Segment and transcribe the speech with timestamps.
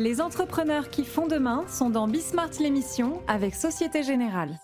[0.00, 4.58] Les entrepreneurs qui font demain sont dans Bismart l'émission avec Société Générale.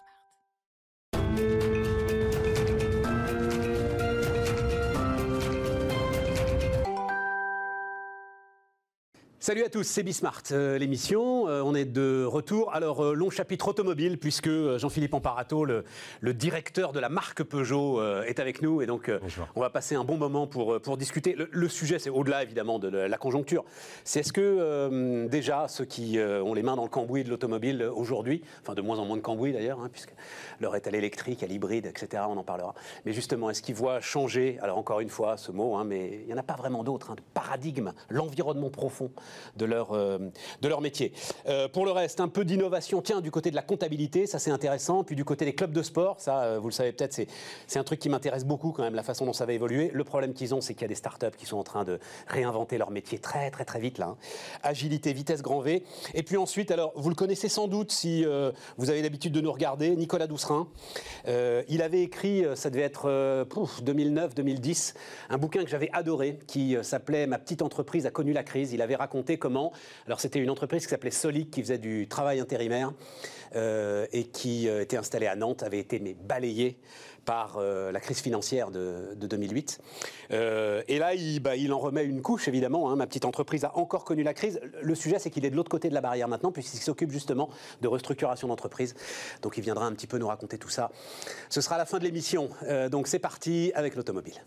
[9.46, 11.48] Salut à tous, c'est Bismart, euh, l'émission.
[11.48, 12.74] Euh, on est de retour.
[12.74, 15.84] Alors, euh, long chapitre automobile, puisque Jean-Philippe Amparato, le,
[16.20, 18.82] le, directeur de la marque Peugeot, est avec nous.
[18.82, 19.08] Et donc,
[19.54, 21.36] on va passer un bon moment pour, pour discuter.
[21.48, 23.64] Le, sujet, c'est au-delà, évidemment, de la, conjoncture.
[24.02, 28.42] C'est est-ce que, déjà, ceux qui ont les mains dans le cambouis de l'automobile aujourd'hui,
[28.62, 30.12] enfin, de moins en moins de cambouis d'ailleurs, hein, puisque
[30.60, 32.74] l'heure est à l'électrique, à l'hybride, etc., on en parlera.
[33.04, 36.26] Mais justement, est-ce qu'ils voient changer, alors encore une fois, ce mot, hein, mais il
[36.26, 39.12] n'y en a pas vraiment d'autre, hein, de paradigme, l'environnement profond
[39.56, 40.18] de leur, euh,
[40.60, 41.12] de leur métier.
[41.48, 44.50] Euh, pour le reste, un peu d'innovation, tiens, du côté de la comptabilité, ça c'est
[44.50, 47.20] intéressant, puis du côté des clubs de sport, ça, euh, vous le savez peut-être,
[47.66, 49.90] c'est un truc qui m'intéresse beaucoup quand même, la façon dont ça va évoluer.
[49.92, 51.98] Le problème qu'ils ont, c'est qu'il y a des startups qui sont en train de
[52.26, 54.06] réinventer leur métier très très très vite là.
[54.06, 54.16] Hein.
[54.62, 55.84] Agilité, vitesse, grand V.
[56.14, 58.24] Et puis ensuite, alors vous le connaissez sans doute si
[58.76, 60.68] vous avez l'habitude de nous regarder, Nicolas Doucerin.
[61.26, 63.46] il avait écrit, ça devait être
[63.84, 64.94] 2009-2010,
[65.30, 68.72] un bouquin que j'avais adoré qui s'appelait Ma petite entreprise a connu la crise.
[68.72, 69.72] Il avait raconté comment.
[70.06, 72.92] Alors c'était une entreprise qui s'appelait Solic, qui faisait du travail intérimaire
[73.54, 76.78] euh, et qui euh, était installée à Nantes, avait été balayée
[77.24, 79.80] par euh, la crise financière de, 2008.
[80.30, 82.90] et là, il, bah, il, en remet une couche, évidemment.
[82.90, 82.96] Hein.
[82.96, 84.60] Ma petite entreprise a encore connu la crise.
[84.80, 87.50] Le sujet, c'est qu'il est de l'autre côté de la barrière maintenant, puisqu'il s'occupe justement
[87.80, 88.94] de restructuration d'entreprise.
[89.42, 90.92] Donc il viendra un petit peu nous raconter tout ça.
[91.48, 92.50] Ce sera la fin de l'émission.
[92.90, 94.40] donc c'est parti avec l'automobile.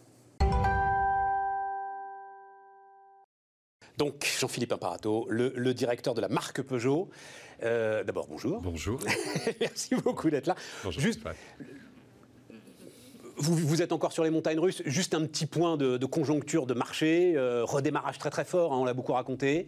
[4.00, 7.09] Donc, Jean-Philippe Imparato, le, directeur de la marque Peugeot.
[7.64, 8.61] Euh, d'abord, bonjour.
[8.61, 8.97] Bonjour.
[9.59, 10.55] Merci beaucoup d'être là.
[10.86, 11.02] Bonjour.
[11.02, 11.19] Juste,
[13.36, 14.81] vous, êtes encore sur les montagnes russes.
[14.86, 18.86] Juste un petit point de, conjoncture de marché, euh, redémarrage très très fort, hein, on
[18.86, 19.67] l'a beaucoup raconté.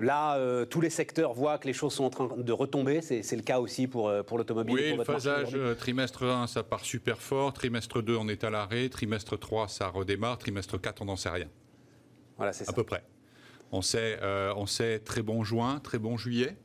[0.00, 3.02] Là, euh, tous les secteurs voient que les choses sont en train de retomber.
[3.02, 4.74] C'est le cas aussi pour, pour l'automobile.
[4.74, 7.52] Oui, le phasage trimestre 1, ça part super fort.
[7.52, 8.88] Trimestre 2, on est à l'arrêt.
[8.88, 10.38] Trimestre 3, ça redémarre.
[10.38, 11.48] Trimestre 4, on n'en sait rien.
[12.38, 12.70] Voilà, c'est ça.
[12.70, 13.02] À peu près.
[13.72, 16.56] On sait, euh, on sait très bon juin, très bon juillet,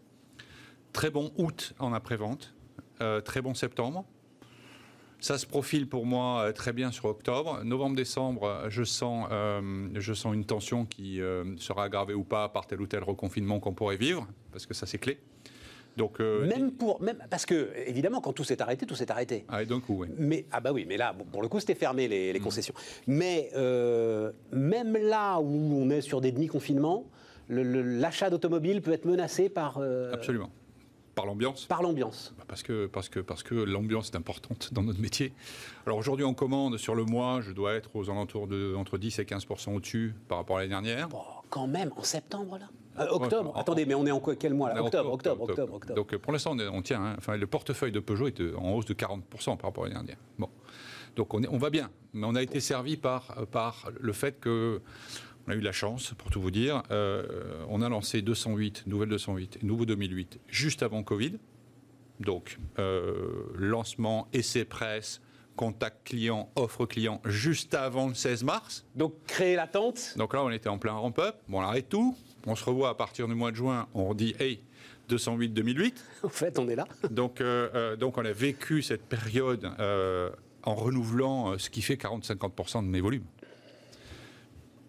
[0.93, 2.53] très bon août en après-vente,
[3.01, 4.05] euh, très bon septembre.
[5.19, 7.63] Ça se profile pour moi euh, très bien sur octobre.
[7.63, 9.27] Novembre-décembre, je sens
[10.33, 11.19] une tension qui
[11.57, 14.85] sera aggravée ou pas par tel ou tel reconfinement qu'on pourrait vivre, parce que ça
[14.85, 15.19] c'est clé.
[15.97, 19.45] Donc, euh, même pour, même, parce que évidemment, quand tout s'est arrêté, tout s'est arrêté.
[19.49, 20.07] Ah, donc oui.
[20.17, 22.43] Mais ah bah oui, mais là, pour le coup, c'était fermé les, mm.
[22.43, 22.73] concessions.
[23.07, 27.05] Mais euh, même là où on est sur des demi confinements,
[27.49, 29.77] l'achat d'automobile peut être menacé par.
[29.79, 30.49] Euh, Absolument.
[31.13, 32.33] Par l'ambiance Par l'ambiance.
[32.37, 35.33] Bah, parce que, parce que, parce que l'ambiance est importante dans notre métier.
[35.85, 39.19] Alors aujourd'hui, on commande sur le mois, je dois être aux alentours de entre 10
[39.19, 41.09] et 15 au-dessus par rapport à l'année dernière.
[41.09, 41.19] Bon,
[41.49, 43.53] quand même, en septembre là octobre.
[43.55, 46.55] Attendez, mais on est en quel mois là octobre, octobre, octobre, octobre, Donc pour l'instant,
[46.73, 47.03] on, tient.
[47.03, 47.15] Hein.
[47.17, 50.17] enfin, le portefeuille de Peugeot est en hausse de 40 par rapport à l'année dernière.
[50.37, 50.49] Bon,
[51.15, 54.39] donc on, est, on va bien, mais on a été servi par, par le fait
[54.39, 54.81] que
[55.47, 56.83] on a eu la chance, pour tout vous dire.
[56.91, 61.33] Euh, on a lancé 208, nouvelle 208, nouveau 2008, juste avant Covid.
[62.19, 65.21] Donc, euh, lancement, essai presse,
[65.55, 68.85] contact client, offre client, juste avant le 16 mars.
[68.95, 70.13] Donc, créer l'attente.
[70.17, 71.35] Donc là, on était en plein ramp-up.
[71.47, 72.15] Bon, on arrête tout.
[72.47, 73.87] On se revoit à partir du mois de juin.
[73.93, 74.59] On dit, hey,
[75.09, 75.93] 208-2008.
[76.23, 76.85] En fait, on est là.
[77.09, 79.69] donc, euh, donc, on a vécu cette période
[80.63, 83.25] en renouvelant ce qui fait 40-50% de mes volumes.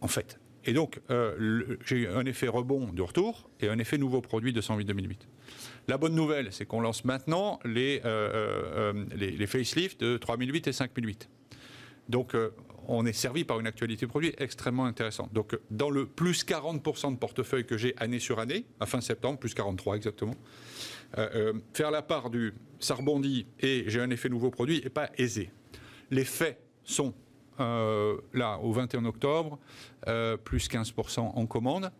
[0.01, 3.99] En fait, et donc, euh, j'ai eu un effet rebond de retour et un effet
[3.99, 5.17] nouveau produit de 108-2008.
[5.89, 10.69] La bonne nouvelle, c'est qu'on lance maintenant les, euh, euh, les, les facelifts de 3008
[10.69, 11.29] et 5008.
[12.09, 12.37] Donc,
[12.89, 15.33] on est servi par une actualité produit extrêmement intéressante.
[15.33, 19.39] Donc, dans le plus 40% de portefeuille que j'ai année sur année, à fin septembre,
[19.39, 20.37] plus 43 exactement,
[21.75, 25.51] faire la part du ça rebondit et j'ai un effet nouveau produit n'est pas aisé.
[26.11, 27.15] Les faits sont
[27.61, 29.59] euh, là, au 21 octobre,
[30.09, 31.91] euh, plus 15% en commande.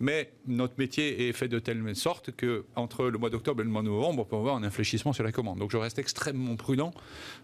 [0.00, 3.70] Mais notre métier est fait de telle sorte que entre le mois d'octobre et le
[3.70, 5.58] mois de novembre, on peut avoir un infléchissement sur la commande.
[5.58, 6.92] Donc je reste extrêmement prudent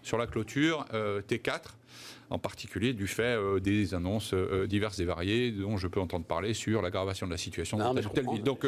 [0.01, 1.61] sur la clôture euh, T4,
[2.29, 4.33] en particulier du fait des annonces
[4.67, 8.07] diverses et variées dont je peux entendre parler sur l'aggravation de la situation dans telle
[8.07, 8.43] ou telle ville.
[8.43, 8.65] Donc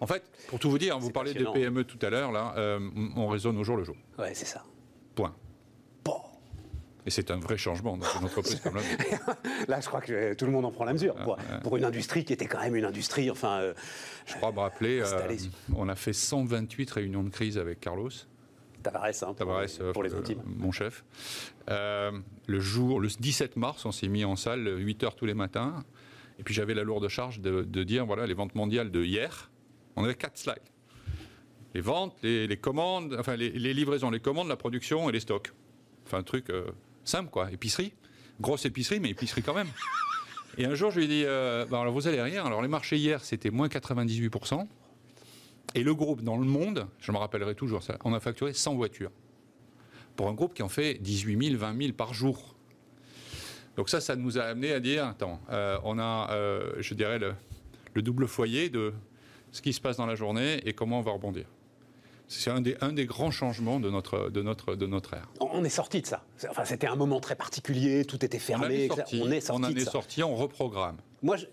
[0.00, 2.78] en fait, pour tout vous dire, vous parlez de PME tout à l'heure, là,
[3.16, 3.96] on raisonne au jour le jour.
[4.18, 4.64] Ouais, c'est ça.
[5.14, 5.34] Point.
[7.06, 8.82] Et c'est un vrai changement dans une entreprise comme la
[9.68, 11.14] Là, je crois que tout le monde en prend la mesure.
[11.62, 13.60] Pour, une industrie qui était quand même une industrie, enfin...
[13.60, 13.74] Euh,
[14.26, 15.36] je crois me rappeler, euh,
[15.74, 18.10] on a fait 128 réunions de crise avec Carlos.
[18.82, 20.42] Tavares, hein, pour, pour, les euh, intimes.
[20.44, 21.04] mon chef.
[21.68, 25.84] le jour, le 17 mars, on s'est mis en salle 8 heures tous les matins.
[26.38, 29.50] Et puis j'avais la lourde charge de, de dire, voilà, les ventes mondiales de hier,
[29.96, 30.58] On avait quatre slides.
[31.76, 35.52] Les ventes, les, commandes, enfin les, livraisons, les commandes, la production et les stocks.
[36.06, 36.64] Enfin un truc euh,
[37.06, 37.92] simple quoi, épicerie.
[38.40, 39.68] Grosse épicerie, mais épicerie quand même.
[40.58, 42.44] Et un jour, je lui ai dit, euh, bah, alors vous allez rien.
[42.44, 44.66] Alors les marchés hier, c'était moins 98%.
[45.74, 48.74] Et le groupe dans le monde, je me rappellerai toujours ça, on a facturé 100
[48.76, 49.10] voitures.
[50.14, 52.56] Pour un groupe qui en fait 18 000, 20 000 par jour.
[53.76, 57.18] Donc ça, ça nous a amené à dire, attends, euh, on a, euh, je dirais,
[57.18, 57.34] le,
[58.02, 58.94] double foyer de
[59.52, 61.46] ce qui se passe dans la journée et comment on va rebondir.
[62.28, 65.28] C'est un des, un des grands changements de notre, de, notre, de notre ère.
[65.40, 66.24] On est sorti de ça.
[66.50, 68.88] Enfin, c'était un moment très particulier, tout était fermé.
[68.90, 69.62] On, sorti, on est sorti.
[69.62, 70.96] On en est sorti, on reprogramme.
[71.22, 71.46] Moi, je,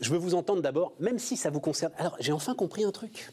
[0.00, 1.92] je veux vous entendre d'abord, même si ça vous concerne.
[1.96, 3.30] Alors, j'ai enfin compris un truc.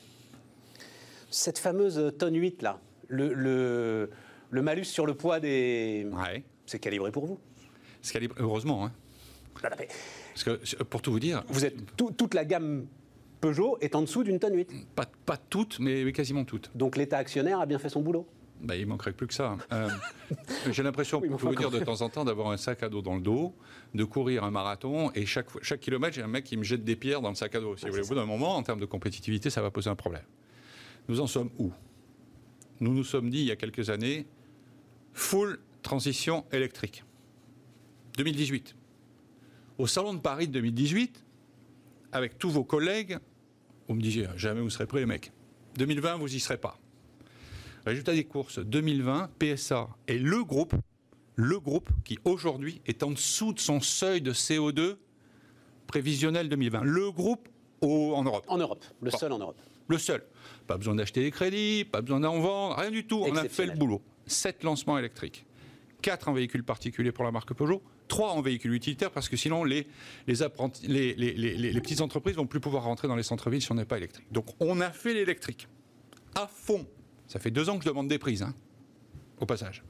[1.30, 6.08] Cette fameuse tonne 8, là, le, le, malus sur le poids des.
[6.12, 6.44] Ouais.
[6.66, 7.40] C'est calibré pour vous.
[8.02, 8.86] C'est calibré, heureusement.
[8.86, 8.92] Hein.
[9.62, 11.44] Parce que, pour tout vous dire.
[11.50, 12.88] Vous êtes toute la gamme
[13.44, 14.72] Peugeot est en dessous d'une tonne 8.
[14.96, 16.72] Pas, pas toutes, mais, quasiment toutes.
[16.76, 18.26] Donc l'État actionnaire a bien fait son boulot
[18.62, 19.58] bah, il manquerait plus que ça.
[19.74, 19.90] Euh,
[20.72, 23.16] j'ai l'impression, pour vous dire, de temps en temps, d'avoir un sac à dos dans
[23.16, 23.54] le dos,
[23.94, 26.96] de courir un marathon, et chaque, chaque kilomètre, j'ai un mec qui me jette des
[26.96, 27.76] pierres dans le sac à dos.
[27.76, 29.98] Si vous voulez, au bout d'un moment, en termes de compétitivité, ça va poser un
[29.98, 30.24] problème.
[31.10, 31.74] Nous en sommes où?
[32.80, 34.26] Nous nous sommes dit, il y a quelques années,
[35.12, 37.04] full transition électrique.
[38.16, 38.78] 2018.
[39.80, 41.26] Au Salon de Paris de 2018,
[42.14, 43.20] avec tous vos collègues,
[43.94, 45.32] vous me disiez, jamais vous serez prêts les mecs.
[45.78, 46.80] 2020, vous n'y serez pas.
[47.86, 50.74] Résultat des courses 2020, PSA est le groupe,
[51.36, 54.96] le groupe qui aujourd'hui est en dessous de son seuil de CO2
[55.86, 56.82] prévisionnel 2020.
[56.82, 57.48] Le groupe
[57.82, 58.46] en Europe.
[58.48, 59.58] En Europe, le seul en Europe.
[59.88, 60.24] Le seul.
[60.66, 63.24] Pas besoin d'acheter des crédits, pas besoin d'en vendre, rien du tout.
[63.24, 64.02] On a fait le boulot.
[64.26, 65.46] 7 lancements électriques.
[66.02, 69.64] 4 en véhicules particuliers pour la marque Peugeot, 3 en véhicules utilitaires parce que sinon
[69.64, 69.88] les,
[70.28, 70.36] les,
[71.16, 73.98] les, les petites entreprises vont plus pouvoir rentrer dans les centres-villes si on n'est pas
[73.98, 74.32] électrique.
[74.32, 75.68] Donc on a fait l'électrique
[76.36, 76.86] à fond
[77.28, 78.54] ça fait deux ans que je demande des prises, hein,
[79.40, 79.84] au passage.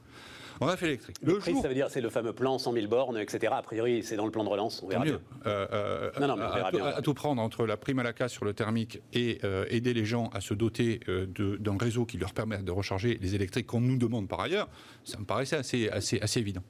[0.60, 1.16] On a fait l'électrique.
[1.22, 3.52] Le prix, ça veut dire c'est le fameux plan 100 000 bornes, etc.
[3.54, 4.82] A priori, c'est dans le plan de relance.
[4.82, 5.20] On verra mieux.
[5.46, 6.86] Euh, euh, non, non, mais on verra à, bien.
[6.86, 9.92] À, tout prendre entre la prime à la casse sur le thermique et euh, aider
[9.92, 11.00] les gens à se doter
[11.36, 14.68] d'un réseau qui leur permette de recharger les électriques qu'on nous demande par ailleurs,
[15.02, 16.62] ça me paraissait assez, assez, assez évident.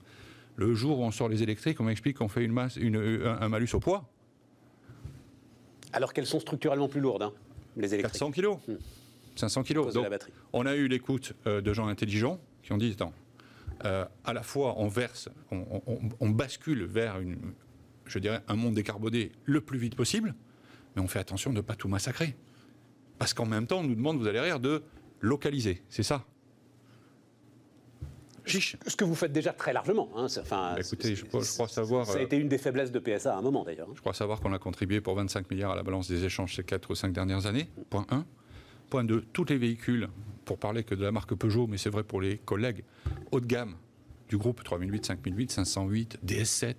[0.57, 3.49] Le jour où on sort les électriques, on m'explique qu'on fait une masse, une, un,
[3.49, 4.09] malus au poids.
[5.93, 7.33] Alors qu'elles sont structurellement plus lourdes, hein,
[7.77, 8.13] les électriques.
[8.13, 8.59] 400 kilos.
[8.69, 8.75] Hmm.
[9.37, 9.93] 500 kilos.
[9.93, 10.07] Donc,
[10.53, 13.13] on a eu l'écoute euh, de gens intelligents qui ont dit attends,
[13.85, 17.53] euh, à la fois on verse, on, bascule vers une,
[18.07, 20.35] je dirais, un monde décarboné le plus vite possible,
[20.95, 22.37] mais on fait attention de ne pas tout massacrer.
[23.19, 24.83] Parce qu'en même temps, on nous demande, vous allez rire, de
[25.21, 25.83] localiser.
[25.89, 26.25] C'est ça.
[28.45, 28.77] Chiche.
[28.87, 30.11] Ce que vous faites déjà très largement.
[30.17, 32.07] Hein, enfin, bah, écoutez, je, crois savoir.
[32.07, 33.89] Ça a été une des faiblesses de PSA à un moment d'ailleurs.
[33.89, 33.95] Hein.
[33.95, 36.65] Je crois savoir qu'on a contribué pour 25 milliards à la balance des échanges ces
[36.65, 37.69] 4 ou 5 dernières années.
[37.89, 38.25] Point 1.
[38.91, 40.09] Point 2, tous les véhicules,
[40.45, 42.85] pour parler que de la marque Peugeot, mais c'est vrai pour les collègues
[43.33, 43.77] haut de gamme
[44.29, 46.75] du groupe 3008, 5008, 508, DS7,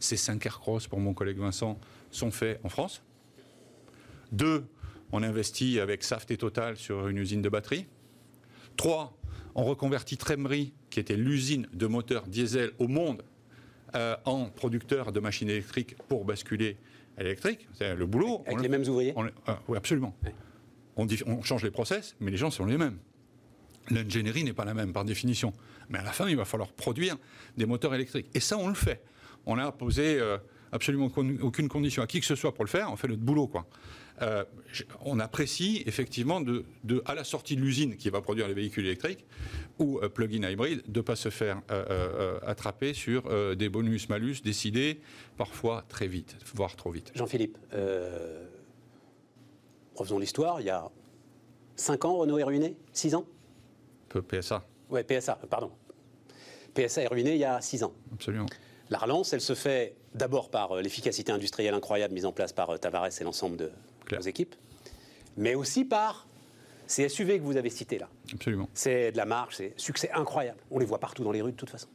[0.00, 1.78] C5 Aircross pour mon collègue Vincent,
[2.10, 3.02] sont faits en France.
[4.32, 4.64] Deux,
[5.12, 7.86] on investit avec Saft et Total sur une usine de batterie.
[8.76, 9.16] Trois,
[9.54, 13.22] on reconvertit Tremry, qui était l'usine de moteurs diesel au monde,
[13.94, 16.76] euh, en producteur de machines électriques pour basculer
[17.16, 17.68] à l'électrique.
[17.74, 18.42] C'est le boulot.
[18.46, 19.14] Avec les mêmes ouvriers
[19.46, 20.14] ah, Oui, absolument
[21.26, 22.98] on, change les process, mais les gens sont les mêmes.
[23.90, 25.52] L'ingénierie n'est pas la même par définition.
[25.88, 27.16] Mais à la fin, il va falloir produire
[27.56, 28.26] des moteurs électriques.
[28.34, 29.02] Et ça, on le fait.
[29.46, 30.36] On n'a posé euh,
[30.72, 32.92] absolument aucune condition à qui que ce soit pour le faire.
[32.92, 33.66] On fait notre boulot, quoi.
[34.22, 34.44] Euh,
[35.04, 36.64] on apprécie effectivement de,
[37.04, 39.26] à la sortie de l'usine qui va produire les véhicules électriques
[39.78, 41.62] ou euh, plug-in hybride de ne pas se faire
[42.46, 45.00] attraper sur des bonus-malus décidés
[45.36, 47.12] parfois très vite, voire trop vite.
[47.14, 47.58] Jean-Philippe,
[49.94, 50.90] refaisons l'histoire, il y a
[51.76, 52.76] 5 ans, Renault est ruiné?
[52.92, 53.24] 6 ans?
[54.08, 54.64] PSA.
[54.90, 55.70] Oui, PSA, pardon.
[56.74, 57.92] PSA est ruiné il y a 6 ans.
[58.12, 58.46] Absolument.
[58.90, 62.70] La relance, elle se fait d'abord par euh, l'efficacité industrielle incroyable mise en place par
[62.70, 63.70] euh, Tavares et l'ensemble de
[64.16, 64.54] vos équipes,
[65.36, 66.26] mais aussi par
[66.86, 68.08] ces SUV que vous avez cités là.
[68.32, 68.68] Absolument.
[68.74, 70.58] C'est de la marche, c'est succès incroyable.
[70.70, 71.88] On les voit partout dans les rues de toute façon.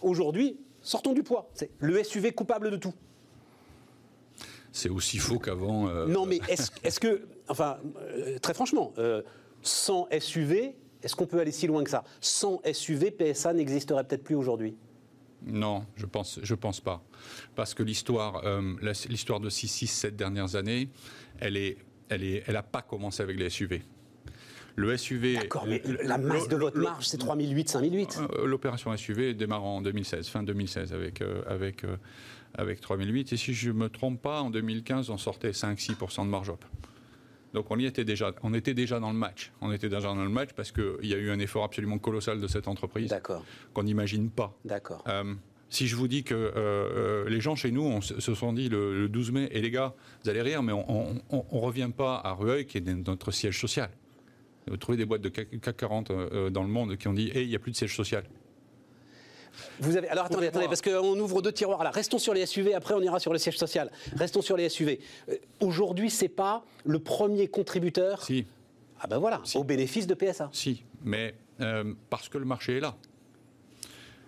[0.00, 1.50] Aujourd'hui, sortons du poids.
[1.54, 2.94] C'est le SUV coupable de tout
[4.72, 5.88] c'est aussi faux qu'avant.
[5.88, 9.22] Euh, non, mais est-ce que, enfin, euh, très franchement, euh,
[9.60, 12.04] sans SUV, est-ce qu'on peut aller si loin que ça?
[12.20, 14.74] Sans SUV, PSA n'existerait peut-être plus aujourd'hui
[15.44, 17.02] non, je pense, je pense pas.
[17.56, 18.44] Parce que l'histoire,
[19.08, 20.88] l'histoire de 6, 6, 7 dernières années,
[21.42, 21.76] elle est,
[22.08, 23.82] elle est, elle a pas commencé avec les SUV.
[24.74, 25.34] Le SUV.
[25.34, 28.20] D'accord, mais la masse de votre marge, c'est 3008, 5008.
[28.44, 31.84] L'opération SUV démarre en 2016, fin 2016, avec, avec
[32.54, 33.32] avec 3008.
[33.32, 36.64] Et si je ne me trompe pas, en 2015, on sortait 5-6% de marge up.
[37.54, 39.52] Donc on y était déjà, on était déjà dans le match.
[39.60, 42.40] On était déjà dans le match parce qu'il y a eu un effort absolument colossal
[42.40, 43.44] de cette entreprise D'accord.
[43.74, 44.56] qu'on n'imagine pas.
[44.64, 45.04] D'accord.
[45.06, 45.34] Euh,
[45.72, 48.68] si je vous dis que euh, euh, les gens chez nous on se sont dit
[48.68, 52.20] le, le 12 mai, et les gars, vous allez rire, mais on ne revient pas
[52.22, 53.90] à Rueil, qui est notre siège social.
[54.68, 57.30] Vous trouvez des boîtes de CAC CAC 40 euh, dans le monde qui ont dit,
[57.34, 58.22] hey, il n'y a plus de siège social.
[59.80, 60.08] Vous avez...
[60.08, 61.90] Alors attendez, attendez, parce qu'on ouvre deux tiroirs là.
[61.90, 63.90] Restons sur les SUV, après on ira sur le siège social.
[64.16, 65.00] Restons sur les SUV.
[65.30, 68.46] Euh, Aujourd'hui, c'est pas le premier contributeur Si,
[69.00, 69.56] ah ben voilà, Si.
[69.56, 70.50] au bénéfice de PSA.
[70.52, 72.94] si, mais euh, parce que le marché est là.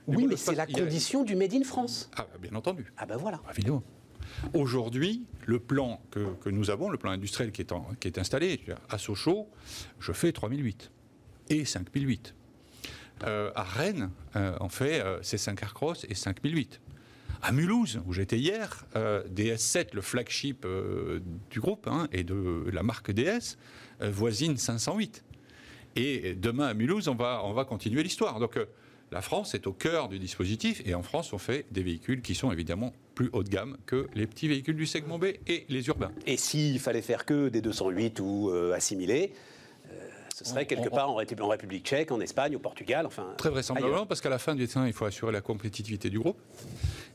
[0.06, 2.10] Oui, mais c'est la a- condition du Made in France.
[2.16, 2.92] Ah, bah, bien entendu.
[2.96, 3.40] Ah ben voilà.
[3.52, 3.82] Évidemment.
[4.52, 8.18] Aujourd'hui, le plan que, que nous avons, le plan industriel qui est, en- qui est
[8.18, 9.48] installé, à Sochaux,
[10.00, 10.90] je fais 3008
[11.50, 12.34] et 5008.
[13.24, 16.80] Euh, à Rennes, euh, on fait euh, C5 Aircross et 5008.
[17.42, 20.66] À Mulhouse, où j'étais hier, euh, DS7, le flagship
[21.50, 23.56] du groupe hein, et de la marque DS,
[24.00, 25.22] voisine 508.
[25.96, 28.40] Et demain à Mulhouse, on va, on va continuer l'histoire.
[28.40, 28.58] Donc
[29.14, 32.34] la France est au cœur du dispositif et en France, on fait des véhicules qui
[32.34, 35.86] sont évidemment plus haut de gamme que les petits véhicules du segment B et les
[35.86, 36.10] urbains.
[36.26, 39.32] Et s'il fallait faire que des 208 ou euh, assimilés,
[39.92, 42.58] euh, ce serait On- quelque on- part en, Républi- en République tchèque, en Espagne, au
[42.58, 43.34] Portugal, enfin.
[43.38, 44.08] Très vraisemblablement, ailleurs.
[44.08, 46.40] parce qu'à la fin du temps, il faut assurer la compétitivité du groupe.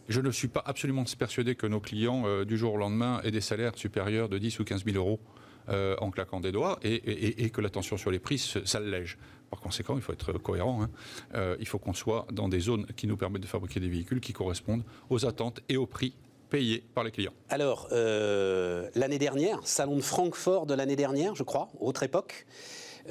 [0.08, 3.32] Je ne suis pas absolument persuadé que nos clients, euh, du jour au lendemain, aient
[3.32, 5.20] des salaires supérieurs de 10 ou 15 000 euros
[5.68, 9.18] euh, en claquant des doigts et, et- et que la tension sur les prix s'allège.
[9.50, 10.84] Par conséquent, il faut être cohérent.
[10.84, 10.90] hein.
[11.36, 14.20] Euh, il faut qu'on soit dans des zones qui nous permettent de fabriquer des véhicules
[14.22, 16.14] qui correspondent aux attentes et aux prix
[16.50, 17.34] payés par les clients.
[17.50, 22.46] Alors, euh, l'année dernière, salon de Francfort de l'année dernière, je crois, autre époque,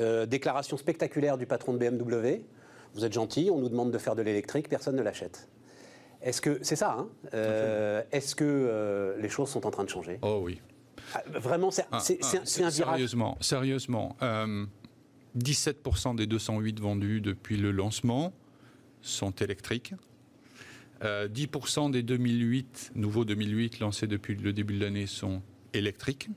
[0.00, 2.44] euh, déclaration spectaculaire du patron de BMW.
[2.94, 5.48] Vous êtes gentil, on nous demande de faire de l'électrique, personne ne l'achète.
[6.22, 9.88] Est-ce que c'est ça hein Euh, Est-ce que euh, les choses sont en train de
[9.90, 10.18] changer?
[10.22, 10.60] Oh oui.
[11.14, 12.72] Ah, Vraiment, c'est Ah, ah, c'est un- virage.
[12.72, 14.16] Sérieusement, sérieusement.
[14.22, 14.66] euh,
[15.36, 18.32] 17% des 208 vendus depuis le lancement
[19.02, 19.94] sont électriques.
[21.04, 25.42] Euh, 10% des 2008, nouveaux 2008 lancés depuis le début de l'année sont
[25.72, 26.28] électriques.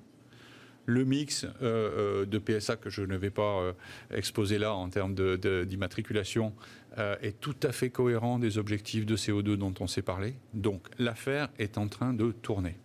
[0.86, 3.74] Le mix euh, euh, de PSA que je ne vais pas euh,
[4.12, 6.54] exposer là en termes d'immatriculation
[6.98, 10.36] euh, est tout à fait cohérent des objectifs de CO2 dont on s'est parlé.
[10.54, 12.78] Donc l'affaire est en train de tourner.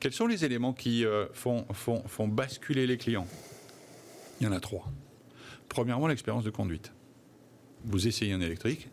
[0.00, 1.64] Quels sont les éléments qui euh, font
[2.28, 3.26] basculer les clients?
[4.40, 4.90] Il y en a trois.
[5.72, 6.92] Premièrement, l'expérience de conduite.
[7.86, 8.90] Vous essayez un électrique,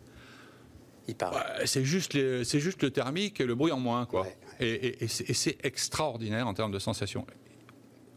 [1.09, 1.36] Il parle.
[1.36, 4.05] euh, c'est juste, les- juste le thermique et le bruit en moins.
[4.05, 4.21] Quoi.
[4.21, 4.38] Ouais.
[4.62, 7.27] Et, et- et c'est et c'est extraordinaire en termes de sensations.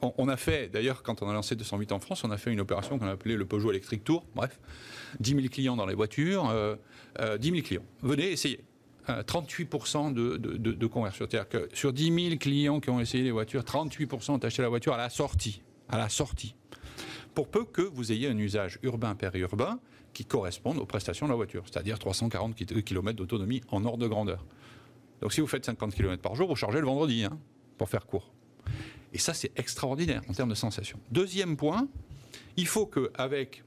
[0.00, 2.52] On, on a fait, d'ailleurs, quand on a lancé 208 en France, on a fait
[2.52, 4.24] une opération qu'on a appelée le Peugeot Electric Tour.
[4.36, 4.60] Bref,
[5.18, 6.76] 10 000 clients dans les voitures, euh,
[7.18, 7.84] euh, 10 000 clients.
[8.02, 8.60] Venez essayer.
[9.08, 11.26] Euh, 38% de, de, de, de conversion.
[11.28, 14.68] C'est-à-dire que sur 10 000 clients qui ont essayé les voitures, 38% ont acheté la
[14.68, 15.62] voiture à la sortie.
[15.88, 16.54] À la sortie.
[17.34, 19.80] Pour peu que vous ayez un usage urbain périurbain
[20.12, 24.44] qui corresponde aux prestations de la voiture, c'est-à-dire 340 km d'autonomie en ordre de grandeur.
[25.22, 27.38] Donc si vous faites 50 km par jour, vous chargez le vendredi, hein,
[27.78, 28.32] pour faire court.
[29.12, 30.98] Et ça, c'est extraordinaire en termes de sensations.
[31.10, 31.88] Deuxième point,
[32.56, 33.62] il faut qu'avec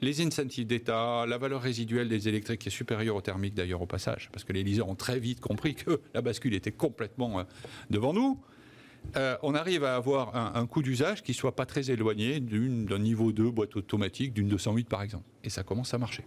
[0.00, 3.86] les incentives d'État, la valeur résiduelle des électriques qui est supérieure au thermique d'ailleurs au
[3.86, 7.44] passage, parce que les liseurs ont très vite compris que la bascule était complètement euh,
[7.90, 8.38] devant nous,
[9.16, 13.32] euh, on arrive à avoir un, coût d'usage qui soit pas très éloigné d'un niveau
[13.32, 15.24] 2 boîte automatique, d'une 208 par exemple.
[15.44, 16.24] Et ça commence à marcher.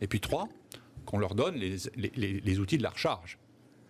[0.00, 0.48] Et puis trois,
[1.04, 3.38] qu'on leur donne les- les outils de la recharge.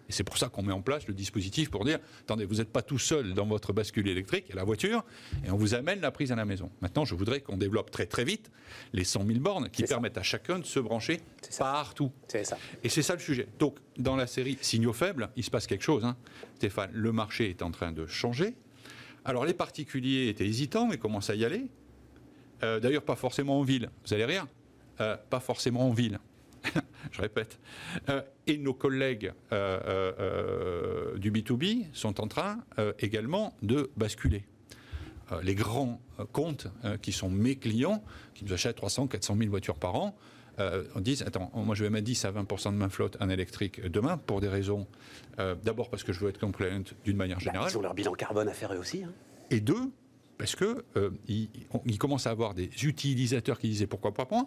[0.08, 2.70] Et c'est pour ça qu'on met en place le dispositif pour dire attendez, vous n'êtes
[2.72, 5.04] pas tout seul dans votre bascule électrique, il y a la voiture,
[5.44, 6.70] et on vous amène la prise à la maison.
[6.80, 8.50] Maintenant, je voudrais qu'on développe très très vite
[8.92, 9.88] les 100 000 bornes qui ça.
[9.88, 11.20] permettent à chacun de se brancher
[11.58, 12.12] partout.
[12.28, 12.56] C'est ça.
[12.84, 13.48] Et c'est ça le sujet.
[13.58, 16.04] Donc, dans la série Signaux faibles, il se passe quelque chose.
[16.04, 16.16] hein.
[16.56, 18.54] Stéphane, le marché est en train de changer.
[19.25, 21.66] Alors, les particuliers étaient hésitants, mais commencent à y aller.
[22.62, 23.90] Euh, D'ailleurs, pas forcément en ville.
[24.06, 24.46] Vous allez rire
[25.00, 26.18] Euh, Pas forcément en ville.
[27.12, 27.58] Je répète.
[28.08, 29.80] Euh, et nos collègues euh,
[30.18, 32.58] euh, du B2B sont en train
[32.99, 34.44] également de basculer.
[35.42, 36.00] Les grands
[36.32, 36.68] comptes
[37.02, 38.04] qui sont mes clients,
[38.35, 40.16] qui nous achètent 300, 400 000 voitures par an,
[40.61, 43.28] euh, on disent attends, moi je vais mettre 10 à 20% de ma flotte en
[43.28, 44.87] électrique demain pour des raisons.
[45.40, 47.92] euh, D'abord parce que je veux être compliant d'une manière Bah, générale, ils ont leur
[47.94, 49.02] bilan carbone à faire eux aussi.
[49.02, 49.12] hein.
[49.50, 49.90] et deux
[50.38, 54.26] parce que euh, ils, on- ils commencent à avoir des utilisateurs qui disaient pourquoi pas
[54.30, 54.46] moi.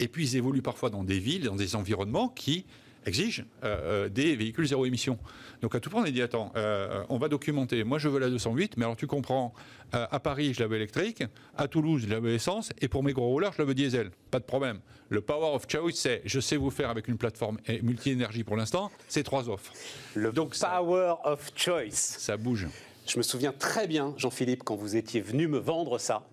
[0.00, 2.64] Et puis ils évoluent parfois dans des villes, dans des environnements qui
[3.06, 5.16] exigent euh, euh, des véhicules zéro émission.
[5.62, 7.84] Donc à tout point, on a dit attends, euh, on va documenter.
[7.84, 9.54] Moi, je veux la 208, mais alors tu comprends,
[9.94, 11.22] euh, à Paris, je la veux électrique,
[11.56, 14.10] à Toulouse, je la veux essence, et pour mes gros rouleurs, je la veux diesel.
[14.32, 14.80] Pas de problème.
[15.08, 18.90] Le power of choice, c'est je sais vous faire avec une plateforme multi-énergie pour l'instant,
[19.06, 19.72] c'est trois offres.
[20.14, 21.92] Le Donc, ça- power of choice.
[21.92, 22.66] Ça bouge.
[23.06, 26.26] Je me souviens très bien, Jean-Philippe, quand vous étiez venu me vendre ça,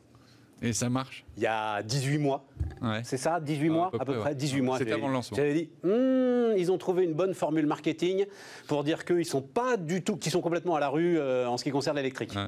[0.64, 1.24] Et ça marche?
[1.38, 2.46] Il y a 18 mois.
[2.82, 3.02] Ouais.
[3.04, 4.36] C'est ça, 18 Ah, mois à peu À peu près, près, ouais.
[4.36, 4.78] 18 mois.
[4.78, 5.36] C'était J'avais- avant le lancement.
[5.38, 8.26] J'avais dit, Hmm, ils ont trouvé une bonne formule marketing
[8.68, 11.58] pour dire qu'ils sont pas du tout, qu'ils sont complètement à la rue euh, en
[11.58, 12.32] ce qui concerne l'électrique.
[12.34, 12.42] Ouais,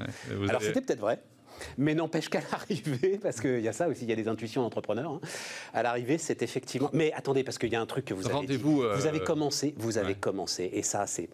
[0.48, 1.20] Alors avez- c'était peut-être vrai.
[1.78, 4.62] Mais n'empêche qu'à l'arrivée, parce qu'il y a ça aussi, il y a des intuitions
[4.62, 5.10] d'entrepreneurs.
[5.12, 5.20] hein,
[5.72, 6.90] à l'arrivée, c'est effectivement.
[6.92, 8.54] Mais attendez, parce qu'il y a un truc que vous avez dit.
[8.64, 11.28] Euh, Vous avez commencé, vous avez commencé, et ça, c'est.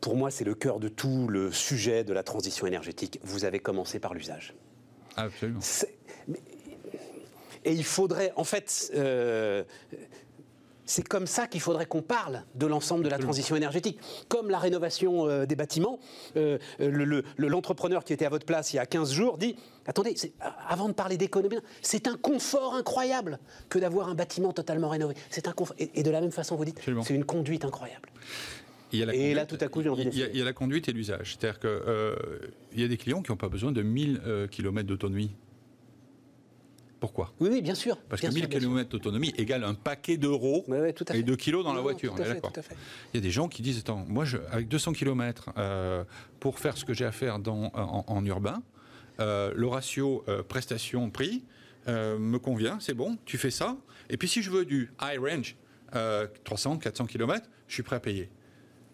[0.00, 3.18] Pour moi, c'est le cœur de tout le sujet de la transition énergétique.
[3.22, 4.54] Vous avez commencé par l'usage.
[5.16, 5.60] Absolument.
[7.64, 9.64] Et il faudrait, en fait, euh,
[10.84, 13.98] c'est comme ça qu'il faudrait qu'on parle de l'ensemble de la transition énergétique.
[14.28, 15.98] Comme la rénovation euh, des bâtiments,
[16.36, 19.36] euh, le- le- le- l'entrepreneur qui était à votre place il y a 15 jours
[19.36, 19.56] dit
[19.86, 20.14] Attendez,
[20.68, 25.14] avant de parler d'économie, c'est un confort incroyable que d'avoir un bâtiment totalement rénové.
[25.30, 25.74] C'est un confort.
[25.80, 26.80] Et, et de la même façon, vous dites.
[27.04, 28.08] C'est une conduite incroyable.
[28.92, 30.30] Il y a la Et là, tout à coup, j'ai envie il y, a, d'essayer.
[30.32, 31.36] il y a la conduite et l'usage.
[31.38, 35.34] C'est-à-dire qu'il y a des clients qui n'ont pas besoin de 1000 km d'autonomie.
[37.00, 37.32] Pourquoi?
[37.40, 37.98] Oui, oui, bien sûr.
[38.08, 38.68] Parce bien que sûr, 1000 bien sûr.
[38.70, 40.64] km d'autonomie égale un paquet d'euros
[41.12, 42.14] et de kilos dans la voiture.
[42.14, 42.52] on est d'accord.
[43.12, 45.50] Il y a des gens qui disent Attends, moi, je, avec 200 km
[46.40, 48.62] pour faire ce que j'ai à faire dans, en, en urbain,
[49.20, 51.44] euh, le ratio euh, prestation-prix
[51.88, 53.76] euh, me convient, c'est bon, tu fais ça.
[54.10, 55.56] Et puis si je veux du high range,
[55.94, 58.28] euh, 300, 400 km, je suis prêt à payer.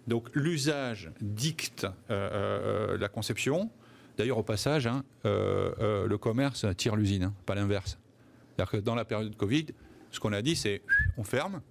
[0.07, 3.71] Donc l'usage dicte euh, euh, la conception.
[4.19, 7.99] D'ailleurs, au passage, hein, euh, euh, le commerce tire l'usine, hein, pas l'inverse.
[8.57, 9.67] C'est-à-dire que dans la période de Covid,
[10.11, 10.83] ce qu'on a dit, c'est
[11.17, 11.63] on ferme.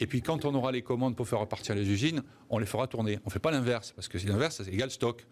[0.00, 2.86] Et puis quand on aura les commandes pour faire repartir les usines, on les fera
[2.86, 3.18] tourner.
[3.24, 5.26] On ne fait pas l'inverse, parce que c'est l'inverse, c'est égal stock.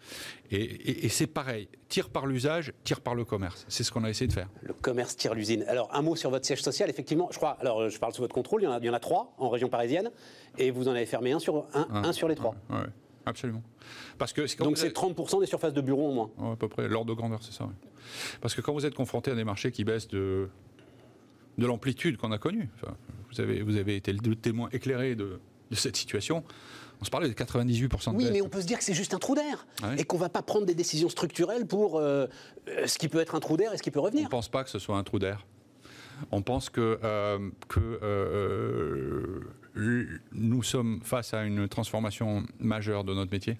[0.50, 1.68] Et, et- et c'est pareil.
[1.88, 3.64] Tire par l'usage, tire par le commerce.
[3.68, 4.48] C'est ce qu'on a essayé de faire.
[4.62, 5.64] Le commerce tire l'usine.
[5.68, 8.34] Alors, un mot sur votre siège social, effectivement, je crois, alors je parle sous votre
[8.34, 10.10] contrôle, il y en a, il y en a trois en région parisienne,
[10.58, 12.54] et vous en avez fermé un sur, un, un sur les trois.
[12.68, 12.86] Ouais, ouais,
[13.24, 13.62] absolument.
[14.18, 16.30] Parce que quand Donc c'est êtes- 30% des surfaces de bureaux en moins.
[16.38, 17.64] Ouais, à peu près, l'ordre de grandeur, c'est ça.
[17.64, 17.74] oui.
[18.42, 20.48] Parce que quand vous êtes confronté à des marchés qui baissent de,
[21.58, 22.94] de l'amplitude qu'on a connue, enfin,
[23.30, 25.40] vous, avez, vous avez été le témoin éclairé de,
[25.70, 26.44] de cette situation,
[27.00, 28.32] on se parlait de 98% de Oui, baisse.
[28.32, 30.22] mais on peut se dire que c'est juste un trou d'air, Ah et qu'on ne
[30.22, 32.26] va pas prendre des décisions structurelles pour euh,
[32.68, 34.28] euh, ce qui peut être un trou d'air et ce qui peut On ne revenir.
[34.28, 35.46] pense pas que ce soit un trou d'air.
[36.32, 36.98] On pense que,
[37.68, 39.40] que euh,
[40.32, 43.56] nous sommes face à une transformation majeure de notre métier.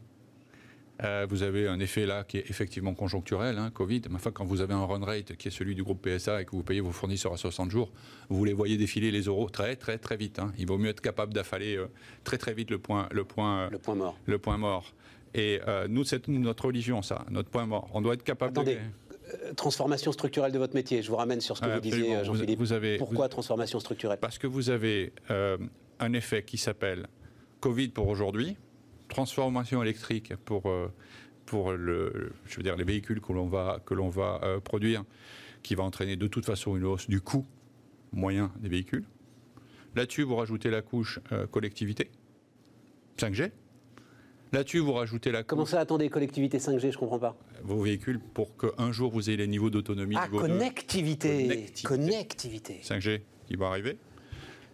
[1.05, 4.03] Euh, vous avez un effet là qui est effectivement conjoncturel, hein, Covid.
[4.11, 6.45] Mais enfin, quand vous avez un run rate qui est celui du groupe PSA et
[6.45, 7.93] que vous payez vos fournisseurs à 60 jours,
[8.29, 10.41] vous les voyez défiler les euros très très très vite.
[10.41, 10.53] hein.
[10.59, 11.87] Il vaut mieux être capable d'affaler euh,
[12.25, 14.19] très très vite le point, le point, euh, Le point mort.
[14.27, 14.93] le point mort.
[15.35, 17.89] Et euh, nous, c'est notre religion, ça, notre point mort.
[17.95, 19.53] On doit être capable Attendez, de...
[19.55, 22.59] transformation structurelle de votre métier, je vous ramène sur ce que vous disiez, Jean-Philippe.
[22.99, 24.19] Pourquoi vous- transformation structurelle?
[24.21, 25.59] Parce que vous avez euh,
[26.01, 27.07] un effet qui s'appelle
[27.61, 28.57] Covid pour aujourd'hui,
[29.09, 30.93] transformation électrique pour, euh,
[31.47, 35.05] pour le, je veux dire, les véhicules que l'on va, que l'on va euh, produire,
[35.63, 37.45] qui va entraîner de toute façon une hausse du coût
[38.13, 39.05] moyen des véhicules.
[39.95, 42.11] Là-dessus, vous rajoutez la couche euh, collectivité,
[43.19, 43.51] 5G.
[44.53, 47.37] Là-dessus, vous rajoutez la Comment couche ça, attendez, collectivité 5G, je comprends pas.
[47.65, 51.49] vos véhicules pour qu'un jour vous ayez les niveaux d'autonomie Ah, connectivité.
[51.49, 51.83] Connectivité.
[51.83, 52.81] Connectivité.
[52.83, 53.99] 5G qui va arriver.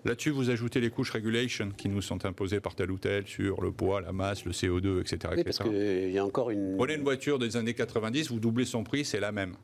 [0.04, 3.62] Là-dessus, vous ajoutez les couches regulation qui nous sont imposées par tel ou tel sur
[3.62, 5.32] le poids, la masse, le CO2, etc.
[5.36, 6.76] Oui, parce qu'il y a encore une.
[6.76, 9.54] Prenez une voiture des années 90, vous doublez son prix, c'est la même.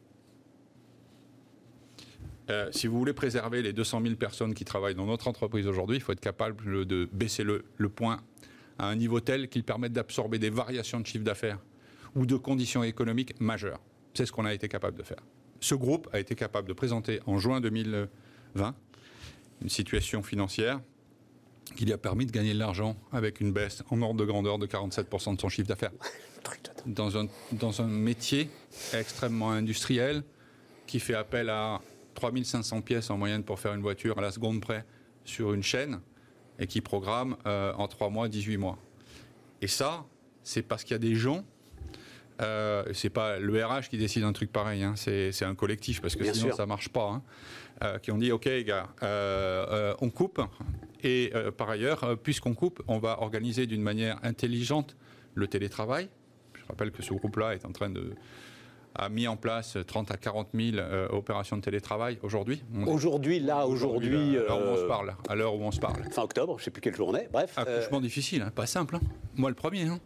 [2.48, 5.98] Euh, si vous voulez préserver les 200 000 personnes qui travaillent dans notre entreprise aujourd'hui,
[5.98, 8.20] il faut être capable de baisser le, le point
[8.78, 11.58] à un niveau tel qu'il permette d'absorber des variations de chiffre d'affaires
[12.16, 13.80] ou de conditions économiques majeures.
[14.14, 15.22] C'est ce qu'on a été capable de faire.
[15.60, 18.74] Ce groupe a été capable de présenter en juin 2020
[19.62, 20.80] une situation financière
[21.76, 24.58] qui lui a permis de gagner de l'argent avec une baisse en ordre de grandeur
[24.58, 25.92] de 47% de son chiffre d'affaires
[26.86, 28.50] dans un, dans un métier
[28.92, 30.24] extrêmement industriel
[30.86, 31.80] qui fait appel à
[32.14, 34.84] 3500 pièces en moyenne pour faire une voiture à la seconde près
[35.24, 36.00] sur une chaîne
[36.58, 38.78] et qui programme euh, en 3 mois, 18 mois.
[39.62, 40.04] Et ça,
[40.42, 41.44] c'est parce qu'il y a des gens,
[42.40, 46.16] euh, c'est pas le RH qui décide un truc pareil, hein, c'est un collectif parce
[46.16, 46.56] que Bien sinon sûr.
[46.56, 47.22] ça marche pas, hein,
[48.02, 50.40] qui ont dit ok gars, euh, euh, on coupe
[51.02, 54.96] et euh, par ailleurs, euh, puisqu'on coupe, on va organiser d'une manière intelligente
[55.34, 56.08] le télétravail.
[56.54, 58.12] Je rappelle que ce groupe-là est en train de
[58.96, 62.62] a mis en place 30 à 40 000 euh, opérations de télétravail aujourd'hui.
[62.88, 64.36] Aujourd'hui, là, aujourd'hui.
[64.36, 66.02] où on euh, se parle, à l'heure où on se parle.
[66.10, 67.28] Fin octobre, je ne sais plus quelle journée.
[67.32, 67.54] Bref.
[67.56, 68.96] euh, Accouchement difficile, hein, pas simple.
[68.96, 69.00] hein.
[69.36, 69.82] Moi, le premier.
[69.84, 70.00] hein.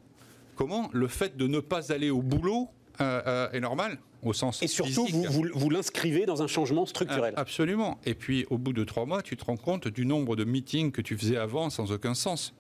[0.54, 2.68] Comment le fait de ne pas aller au boulot
[3.00, 5.26] euh, euh, est normal, au sens et surtout, physique.
[5.26, 7.34] vous, vous, vous l'inscrivez dans un changement structurel.
[7.37, 7.98] Ah, Absolument.
[8.04, 10.92] Et puis, au bout de trois mois, tu te rends compte du nombre de meetings
[10.92, 12.54] que tu faisais avant sans aucun sens.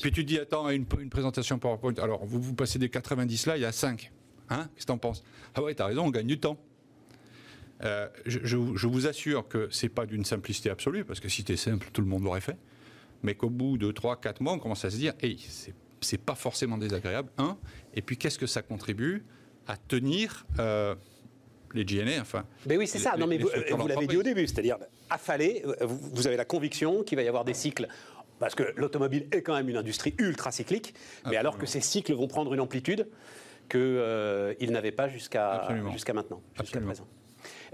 [0.00, 3.56] Puis tu dis, attends, une, une présentation PowerPoint, alors vous, vous passez des 90 là,
[3.56, 4.10] il y a 5.
[4.50, 5.22] Hein Qu'est-ce que t'en penses?
[5.54, 6.58] Ah ouais, t'as raison, on gagne du temps.
[7.84, 11.88] Euh, je, vous assure que c'est pas d'une simplicité absolue, parce que si c'était simple,
[11.92, 12.56] tout le monde l'aurait fait.
[13.22, 15.38] Mais qu'au bout de 3, 4 mois, on commence à se dire, hey,
[16.00, 17.56] c'est pas forcément désagréable, un.
[17.94, 19.24] Et puis, qu'est-ce que ça contribue?
[19.66, 20.94] À tenir euh,
[21.74, 22.44] les GNA, enfin.
[22.66, 23.16] Mais oui, c'est ça.
[23.16, 24.78] non, mais vous, vous l'avez dit au début, c'est-à-dire
[25.10, 25.64] affaler.
[25.80, 27.88] Vous avez la conviction qu'il va y avoir des cycles
[28.42, 30.94] parce que l'automobile est quand même une industrie ultra cyclique,
[31.26, 33.06] mais alors que ces cycles vont prendre une amplitude
[33.68, 37.06] qu'ils euh, n'avaient pas jusqu'à jusqu'à maintenant, jusqu'à présent.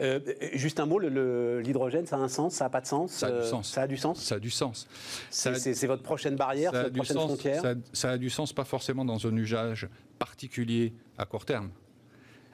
[0.01, 0.21] Euh,
[0.53, 3.31] juste un mot, l'hydrogène, ça a un sens, ça n'a pas de sens Ça a
[3.31, 3.69] du euh, sens.
[3.71, 4.21] Ça a du sens?
[4.21, 4.87] Ça a du sens.
[5.31, 7.63] C'est votre prochaine barrière, votre prochaine frontière?
[7.93, 9.89] Ça a, du sens, pas forcément dans un usage
[10.19, 11.71] particulier à court terme,